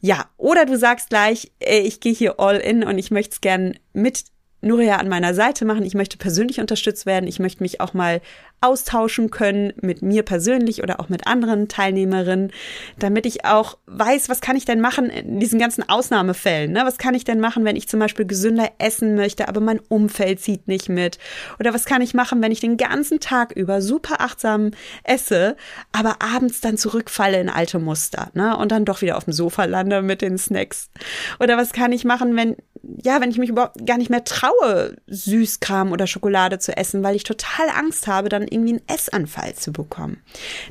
Ja, 0.00 0.26
oder 0.36 0.64
du 0.64 0.78
sagst 0.78 1.10
gleich, 1.10 1.50
ich 1.58 2.00
gehe 2.00 2.12
hier 2.12 2.38
all 2.38 2.58
in 2.58 2.84
und 2.84 2.98
ich 2.98 3.10
möchte 3.10 3.34
es 3.34 3.40
gern 3.40 3.78
mit 3.92 4.24
Nuria 4.60 4.96
an 4.96 5.08
meiner 5.08 5.34
Seite 5.34 5.64
machen. 5.64 5.84
Ich 5.84 5.94
möchte 5.94 6.18
persönlich 6.18 6.60
unterstützt 6.60 7.06
werden. 7.06 7.28
Ich 7.28 7.38
möchte 7.38 7.62
mich 7.62 7.80
auch 7.80 7.94
mal 7.94 8.20
austauschen 8.60 9.30
können 9.30 9.72
mit 9.80 10.02
mir 10.02 10.24
persönlich 10.24 10.82
oder 10.82 10.98
auch 10.98 11.08
mit 11.08 11.26
anderen 11.26 11.68
Teilnehmerinnen, 11.68 12.50
damit 12.98 13.24
ich 13.24 13.44
auch 13.44 13.78
weiß, 13.86 14.28
was 14.28 14.40
kann 14.40 14.56
ich 14.56 14.64
denn 14.64 14.80
machen 14.80 15.10
in 15.10 15.38
diesen 15.38 15.60
ganzen 15.60 15.88
Ausnahmefällen. 15.88 16.72
Ne? 16.72 16.82
Was 16.84 16.98
kann 16.98 17.14
ich 17.14 17.24
denn 17.24 17.38
machen, 17.38 17.64
wenn 17.64 17.76
ich 17.76 17.88
zum 17.88 18.00
Beispiel 18.00 18.26
gesünder 18.26 18.68
essen 18.78 19.14
möchte, 19.14 19.48
aber 19.48 19.60
mein 19.60 19.80
Umfeld 19.88 20.40
zieht 20.40 20.66
nicht 20.66 20.88
mit? 20.88 21.18
Oder 21.60 21.72
was 21.72 21.84
kann 21.84 22.02
ich 22.02 22.14
machen, 22.14 22.42
wenn 22.42 22.50
ich 22.50 22.60
den 22.60 22.76
ganzen 22.76 23.20
Tag 23.20 23.52
über 23.52 23.80
super 23.80 24.20
achtsam 24.20 24.72
esse, 25.04 25.56
aber 25.92 26.16
abends 26.20 26.60
dann 26.60 26.76
zurückfalle 26.76 27.40
in 27.40 27.50
alte 27.50 27.78
Muster 27.78 28.30
ne? 28.34 28.56
und 28.56 28.72
dann 28.72 28.84
doch 28.84 29.02
wieder 29.02 29.16
auf 29.16 29.24
dem 29.24 29.32
Sofa 29.32 29.66
lande 29.66 30.02
mit 30.02 30.20
den 30.20 30.36
Snacks? 30.36 30.90
Oder 31.38 31.56
was 31.56 31.72
kann 31.72 31.92
ich 31.92 32.04
machen, 32.04 32.34
wenn 32.34 32.56
ja, 32.82 33.20
wenn 33.20 33.30
ich 33.30 33.38
mich 33.38 33.50
überhaupt 33.50 33.86
gar 33.86 33.98
nicht 33.98 34.10
mehr 34.10 34.24
traue, 34.24 34.96
Süßkram 35.06 35.92
oder 35.92 36.06
Schokolade 36.06 36.58
zu 36.58 36.76
essen, 36.76 37.02
weil 37.02 37.16
ich 37.16 37.24
total 37.24 37.68
Angst 37.70 38.06
habe, 38.06 38.28
dann 38.28 38.42
irgendwie 38.42 38.74
einen 38.74 38.88
Essanfall 38.88 39.54
zu 39.54 39.72
bekommen. 39.72 40.22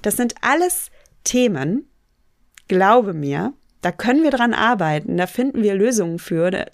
Das 0.01 0.17
sind 0.17 0.35
alles 0.41 0.89
Themen, 1.23 1.89
glaube 2.67 3.13
mir, 3.13 3.53
da 3.81 3.91
können 3.91 4.23
wir 4.23 4.31
dran 4.31 4.53
arbeiten, 4.53 5.17
da 5.17 5.27
finden 5.27 5.63
wir 5.63 5.75
Lösungen 5.75 6.19
für. 6.19 6.65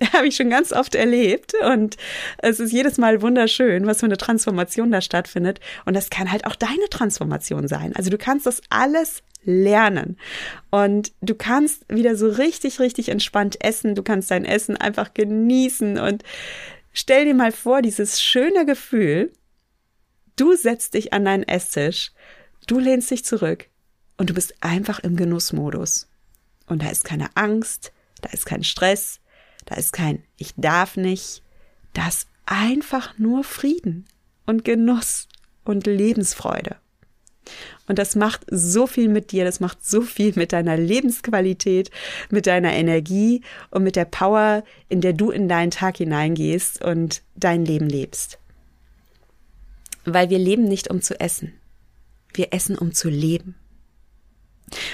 Habe 0.12 0.26
ich 0.26 0.36
schon 0.36 0.50
ganz 0.50 0.72
oft 0.72 0.94
erlebt 0.94 1.54
und 1.64 1.96
es 2.38 2.60
ist 2.60 2.72
jedes 2.72 2.98
Mal 2.98 3.22
wunderschön, 3.22 3.86
was 3.86 4.00
für 4.00 4.06
eine 4.06 4.16
Transformation 4.16 4.90
da 4.90 5.00
stattfindet 5.00 5.60
und 5.84 5.94
das 5.94 6.10
kann 6.10 6.30
halt 6.30 6.46
auch 6.46 6.56
deine 6.56 6.88
Transformation 6.90 7.68
sein. 7.68 7.94
Also 7.94 8.10
du 8.10 8.18
kannst 8.18 8.46
das 8.46 8.60
alles 8.70 9.22
lernen. 9.44 10.16
Und 10.70 11.12
du 11.20 11.34
kannst 11.34 11.84
wieder 11.88 12.16
so 12.16 12.28
richtig, 12.28 12.80
richtig 12.80 13.08
entspannt 13.08 13.62
essen. 13.62 13.94
Du 13.94 14.02
kannst 14.02 14.30
dein 14.30 14.44
Essen 14.44 14.76
einfach 14.76 15.14
genießen 15.14 15.98
und 15.98 16.22
stell 16.92 17.24
dir 17.24 17.34
mal 17.34 17.52
vor, 17.52 17.82
dieses 17.82 18.22
schöne 18.22 18.66
Gefühl, 18.66 19.32
du 20.36 20.56
setzt 20.56 20.94
dich 20.94 21.12
an 21.12 21.24
deinen 21.24 21.44
Esstisch, 21.44 22.12
du 22.66 22.78
lehnst 22.78 23.10
dich 23.10 23.24
zurück 23.24 23.68
und 24.16 24.30
du 24.30 24.34
bist 24.34 24.54
einfach 24.60 25.00
im 25.00 25.16
Genussmodus. 25.16 26.08
Und 26.66 26.82
da 26.82 26.90
ist 26.90 27.04
keine 27.04 27.28
Angst, 27.36 27.92
da 28.22 28.30
ist 28.30 28.46
kein 28.46 28.64
Stress, 28.64 29.20
da 29.66 29.76
ist 29.76 29.92
kein 29.92 30.22
Ich 30.36 30.54
darf 30.56 30.96
nicht, 30.96 31.42
da 31.92 32.08
ist 32.08 32.28
einfach 32.46 33.18
nur 33.18 33.44
Frieden 33.44 34.06
und 34.46 34.64
Genuss 34.64 35.28
und 35.64 35.86
Lebensfreude. 35.86 36.76
Und 37.86 37.98
das 37.98 38.16
macht 38.16 38.46
so 38.50 38.86
viel 38.86 39.08
mit 39.08 39.30
dir, 39.32 39.44
das 39.44 39.60
macht 39.60 39.84
so 39.84 40.00
viel 40.00 40.32
mit 40.36 40.52
deiner 40.52 40.76
Lebensqualität, 40.76 41.90
mit 42.30 42.46
deiner 42.46 42.72
Energie 42.72 43.42
und 43.70 43.82
mit 43.82 43.96
der 43.96 44.06
Power, 44.06 44.64
in 44.88 45.02
der 45.02 45.12
du 45.12 45.30
in 45.30 45.48
deinen 45.48 45.70
Tag 45.70 45.98
hineingehst 45.98 46.82
und 46.82 47.22
dein 47.36 47.64
Leben 47.64 47.88
lebst. 47.88 48.38
Weil 50.06 50.30
wir 50.30 50.38
leben 50.38 50.64
nicht 50.64 50.90
um 50.90 51.02
zu 51.02 51.18
essen. 51.20 51.52
Wir 52.32 52.52
essen 52.52 52.78
um 52.78 52.92
zu 52.94 53.08
leben. 53.08 53.54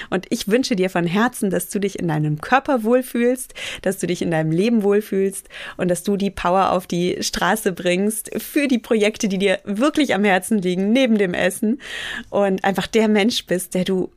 Und 0.09 0.25
ich 0.29 0.47
wünsche 0.47 0.75
dir 0.75 0.89
von 0.89 1.05
Herzen, 1.05 1.49
dass 1.49 1.69
du 1.69 1.79
dich 1.79 1.99
in 1.99 2.07
deinem 2.07 2.41
Körper 2.41 2.83
wohlfühlst, 2.83 3.53
dass 3.81 3.99
du 3.99 4.07
dich 4.07 4.21
in 4.21 4.31
deinem 4.31 4.51
Leben 4.51 4.83
wohlfühlst 4.83 5.49
und 5.77 5.89
dass 5.89 6.03
du 6.03 6.17
die 6.17 6.31
Power 6.31 6.71
auf 6.71 6.87
die 6.87 7.17
Straße 7.21 7.71
bringst 7.71 8.31
für 8.41 8.67
die 8.67 8.79
Projekte, 8.79 9.27
die 9.27 9.37
dir 9.37 9.59
wirklich 9.63 10.13
am 10.13 10.23
Herzen 10.23 10.59
liegen, 10.59 10.91
neben 10.91 11.17
dem 11.17 11.33
Essen 11.33 11.81
und 12.29 12.63
einfach 12.63 12.87
der 12.87 13.07
Mensch 13.07 13.45
bist, 13.45 13.73
der 13.73 13.83
du 13.83 14.11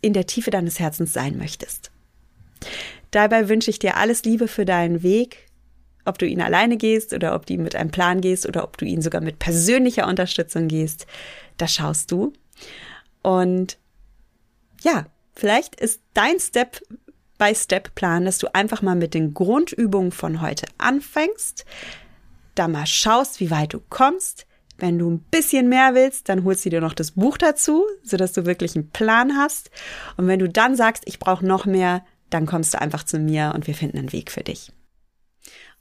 in 0.00 0.12
der 0.12 0.26
Tiefe 0.26 0.50
deines 0.50 0.78
Herzens 0.78 1.12
sein 1.12 1.36
möchtest. 1.36 1.90
Dabei 3.10 3.48
wünsche 3.48 3.70
ich 3.70 3.78
dir 3.78 3.96
alles 3.96 4.24
Liebe 4.24 4.48
für 4.48 4.64
deinen 4.64 5.02
Weg, 5.02 5.46
ob 6.04 6.18
du 6.18 6.26
ihn 6.26 6.40
alleine 6.40 6.76
gehst 6.76 7.12
oder 7.12 7.34
ob 7.34 7.46
du 7.46 7.54
ihn 7.54 7.62
mit 7.62 7.76
einem 7.76 7.90
Plan 7.90 8.20
gehst 8.20 8.46
oder 8.46 8.64
ob 8.64 8.78
du 8.78 8.84
ihn 8.84 9.02
sogar 9.02 9.20
mit 9.20 9.38
persönlicher 9.38 10.06
Unterstützung 10.06 10.68
gehst. 10.68 11.06
Das 11.56 11.74
schaust 11.74 12.10
du. 12.10 12.32
Und 13.22 13.78
ja, 14.82 15.06
vielleicht 15.34 15.76
ist 15.76 16.00
dein 16.14 16.38
Step 16.38 16.80
by 17.38 17.54
Step 17.54 17.94
Plan, 17.94 18.24
dass 18.24 18.38
du 18.38 18.54
einfach 18.54 18.82
mal 18.82 18.96
mit 18.96 19.14
den 19.14 19.34
Grundübungen 19.34 20.12
von 20.12 20.40
heute 20.40 20.66
anfängst, 20.78 21.64
da 22.54 22.68
mal 22.68 22.86
schaust, 22.86 23.40
wie 23.40 23.50
weit 23.50 23.72
du 23.72 23.80
kommst. 23.88 24.46
Wenn 24.76 24.98
du 24.98 25.10
ein 25.10 25.20
bisschen 25.30 25.68
mehr 25.68 25.94
willst, 25.94 26.28
dann 26.28 26.44
holst 26.44 26.64
du 26.64 26.70
dir 26.70 26.80
noch 26.80 26.94
das 26.94 27.12
Buch 27.12 27.36
dazu, 27.36 27.84
sodass 28.02 28.32
du 28.32 28.46
wirklich 28.46 28.76
einen 28.76 28.90
Plan 28.90 29.36
hast. 29.36 29.70
Und 30.16 30.26
wenn 30.26 30.38
du 30.38 30.48
dann 30.48 30.76
sagst, 30.76 31.04
ich 31.06 31.18
brauche 31.18 31.44
noch 31.44 31.66
mehr, 31.66 32.04
dann 32.30 32.46
kommst 32.46 32.74
du 32.74 32.80
einfach 32.80 33.04
zu 33.04 33.18
mir 33.18 33.52
und 33.54 33.66
wir 33.66 33.74
finden 33.74 33.98
einen 33.98 34.12
Weg 34.12 34.30
für 34.30 34.42
dich. 34.42 34.72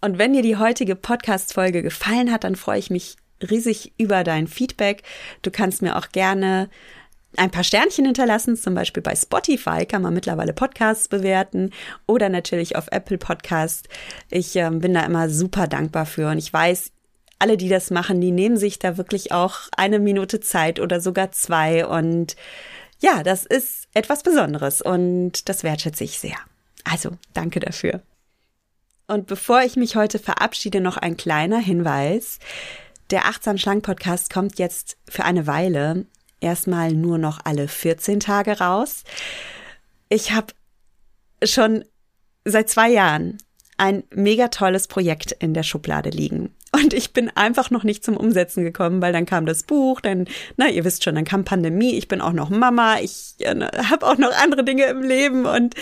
Und 0.02 0.18
wenn 0.18 0.34
dir 0.34 0.42
die 0.42 0.58
heutige 0.58 0.96
Podcast-Folge 0.96 1.82
gefallen 1.82 2.32
hat, 2.32 2.44
dann 2.44 2.56
freue 2.56 2.80
ich 2.80 2.90
mich 2.90 3.18
riesig 3.42 3.94
über 3.98 4.24
dein 4.24 4.48
Feedback. 4.48 5.04
Du 5.42 5.52
kannst 5.52 5.82
mir 5.82 5.98
auch 5.98 6.10
gerne 6.10 6.70
ein 7.38 7.52
paar 7.52 7.64
Sternchen 7.64 8.06
hinterlassen, 8.06 8.58
zum 8.58 8.74
Beispiel 8.74 9.04
bei 9.04 9.16
Spotify 9.16 9.86
kann 9.86 10.02
man 10.02 10.14
mittlerweile 10.14 10.54
Podcasts 10.54 11.08
bewerten 11.08 11.72
oder 12.08 12.30
natürlich 12.30 12.76
auf 12.76 12.88
Apple 12.92 13.18
Podcast. 13.18 13.88
Ich 14.30 14.56
äh, 14.56 14.70
bin 14.72 14.94
da 14.94 15.06
immer 15.06 15.30
super 15.30 15.68
dankbar 15.68 16.06
für 16.06 16.30
und 16.30 16.38
ich 16.38 16.52
weiß, 16.52 16.92
alle, 17.40 17.56
die 17.56 17.70
das 17.70 17.90
machen, 17.90 18.20
die 18.20 18.32
nehmen 18.32 18.58
sich 18.58 18.80
da 18.80 18.98
wirklich 18.98 19.32
auch 19.32 19.70
eine 19.76 20.00
Minute 20.00 20.40
Zeit 20.42 20.80
oder 20.80 21.00
sogar 21.00 21.32
zwei 21.32 21.86
und 21.86 22.36
ja, 23.00 23.24
das 23.24 23.46
ist 23.46 23.88
etwas 23.94 24.24
Besonderes 24.24 24.82
und 24.82 25.48
das 25.48 25.64
wertschätze 25.64 26.04
ich 26.04 26.20
sehr. 26.20 26.36
Also, 26.84 27.12
danke 27.34 27.62
dafür. 27.62 28.02
Und 29.08 29.28
bevor 29.28 29.62
ich 29.62 29.76
mich 29.78 29.96
heute 29.96 30.20
verabschiede, 30.20 30.82
noch 30.82 30.98
ein 30.98 31.18
kleiner 31.18 31.60
Hinweis. 31.60 32.40
Der 33.10 33.26
Achtsam 33.26 33.58
Schlank 33.58 33.84
Podcast 33.84 34.32
kommt 34.32 34.60
jetzt 34.60 34.98
für 35.08 35.24
eine 35.24 35.48
Weile 35.48 36.06
erstmal 36.42 36.94
nur 36.94 37.18
noch 37.18 37.40
alle 37.44 37.68
14 37.68 38.20
Tage 38.20 38.60
raus. 38.60 39.04
Ich 40.10 40.32
habe 40.32 40.54
schon 41.44 41.86
seit 42.46 42.70
zwei 42.70 42.90
Jahren 42.90 43.38
ein 43.78 44.04
mega 44.14 44.50
tolles 44.50 44.88
Projekt 44.88 45.32
in 45.32 45.54
der 45.54 45.64
Schublade 45.64 46.10
liegen. 46.10 46.54
Und 46.72 46.94
ich 46.94 47.14
bin 47.14 47.32
einfach 47.36 47.72
noch 47.72 47.84
nicht 47.84 48.04
zum 48.04 48.16
Umsetzen 48.16 48.64
gekommen, 48.64 49.02
weil 49.02 49.14
dann 49.14 49.26
kam 49.26 49.46
das 49.46 49.64
Buch, 49.64 50.02
dann, 50.02 50.28
na, 50.58 50.70
ihr 50.70 50.86
wisst 50.86 51.04
schon, 51.04 51.16
dann 51.16 51.26
kam 51.26 51.44
Pandemie, 51.44 51.98
ich 51.98 52.08
bin 52.08 52.22
auch 52.22 52.34
noch 52.34 52.50
Mama, 52.50 53.00
ich 53.00 53.36
äh, 53.40 53.56
habe 53.90 54.06
auch 54.06 54.18
noch 54.18 54.32
andere 54.44 54.64
Dinge 54.64 54.86
im 54.86 55.02
Leben 55.02 55.46
und 55.46 55.74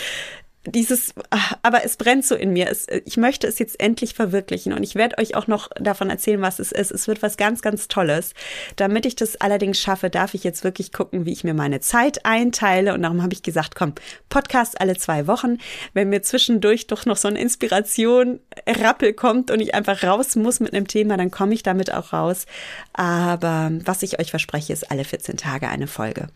dieses, 0.71 1.13
ah, 1.29 1.55
aber 1.61 1.83
es 1.85 1.97
brennt 1.97 2.25
so 2.25 2.35
in 2.35 2.51
mir. 2.51 2.69
Es, 2.69 2.87
ich 3.05 3.17
möchte 3.17 3.47
es 3.47 3.57
jetzt 3.57 3.79
endlich 3.79 4.13
verwirklichen 4.13 4.73
und 4.73 4.83
ich 4.83 4.95
werde 4.95 5.17
euch 5.17 5.35
auch 5.35 5.47
noch 5.47 5.69
davon 5.79 6.09
erzählen, 6.09 6.41
was 6.41 6.59
es 6.59 6.71
ist. 6.71 6.91
Es 6.91 7.07
wird 7.07 7.21
was 7.21 7.37
ganz, 7.37 7.61
ganz 7.61 7.87
Tolles. 7.87 8.33
Damit 8.75 9.05
ich 9.05 9.15
das 9.15 9.37
allerdings 9.37 9.79
schaffe, 9.79 10.09
darf 10.09 10.33
ich 10.33 10.43
jetzt 10.43 10.63
wirklich 10.63 10.91
gucken, 10.91 11.25
wie 11.25 11.31
ich 11.31 11.43
mir 11.43 11.53
meine 11.53 11.79
Zeit 11.79 12.25
einteile. 12.25 12.93
Und 12.93 13.03
darum 13.03 13.23
habe 13.23 13.33
ich 13.33 13.43
gesagt, 13.43 13.75
komm, 13.75 13.93
Podcast 14.29 14.81
alle 14.81 14.97
zwei 14.97 15.25
Wochen. 15.27 15.57
Wenn 15.93 16.09
mir 16.09 16.21
zwischendurch 16.21 16.87
doch 16.87 17.05
noch 17.05 17.17
so 17.17 17.27
eine 17.27 17.39
Inspiration, 17.39 18.39
Rappel 18.67 19.13
kommt 19.13 19.51
und 19.51 19.61
ich 19.61 19.73
einfach 19.73 20.03
raus 20.03 20.35
muss 20.35 20.59
mit 20.59 20.73
einem 20.73 20.87
Thema, 20.87 21.17
dann 21.17 21.31
komme 21.31 21.53
ich 21.53 21.63
damit 21.63 21.93
auch 21.93 22.13
raus. 22.13 22.45
Aber 22.93 23.71
was 23.85 24.03
ich 24.03 24.19
euch 24.19 24.31
verspreche, 24.31 24.73
ist 24.73 24.91
alle 24.91 25.05
14 25.05 25.37
Tage 25.37 25.69
eine 25.69 25.87
Folge. 25.87 26.27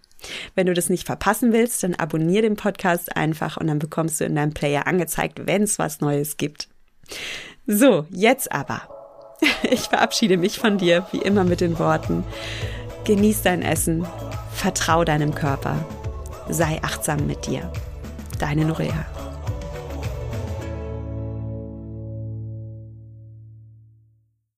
Wenn 0.55 0.67
du 0.67 0.73
das 0.73 0.89
nicht 0.89 1.05
verpassen 1.05 1.53
willst, 1.53 1.83
dann 1.83 1.95
abonniere 1.95 2.43
den 2.43 2.55
Podcast 2.55 3.15
einfach 3.15 3.57
und 3.57 3.67
dann 3.67 3.79
bekommst 3.79 4.19
du 4.19 4.25
in 4.25 4.35
deinem 4.35 4.53
Player 4.53 4.87
angezeigt, 4.87 5.45
wenn 5.45 5.63
es 5.63 5.79
was 5.79 6.01
Neues 6.01 6.37
gibt. 6.37 6.67
So, 7.67 8.05
jetzt 8.09 8.51
aber. 8.51 8.81
Ich 9.63 9.81
verabschiede 9.81 10.37
mich 10.37 10.59
von 10.59 10.77
dir, 10.77 11.07
wie 11.11 11.21
immer 11.21 11.43
mit 11.43 11.61
den 11.61 11.79
Worten. 11.79 12.23
Genieß 13.05 13.41
dein 13.41 13.63
Essen, 13.63 14.05
vertrau 14.53 15.03
deinem 15.03 15.33
Körper, 15.33 15.83
sei 16.49 16.79
achtsam 16.83 17.25
mit 17.25 17.47
dir. 17.47 17.71
Deine 18.37 18.65
Norea. 18.65 19.05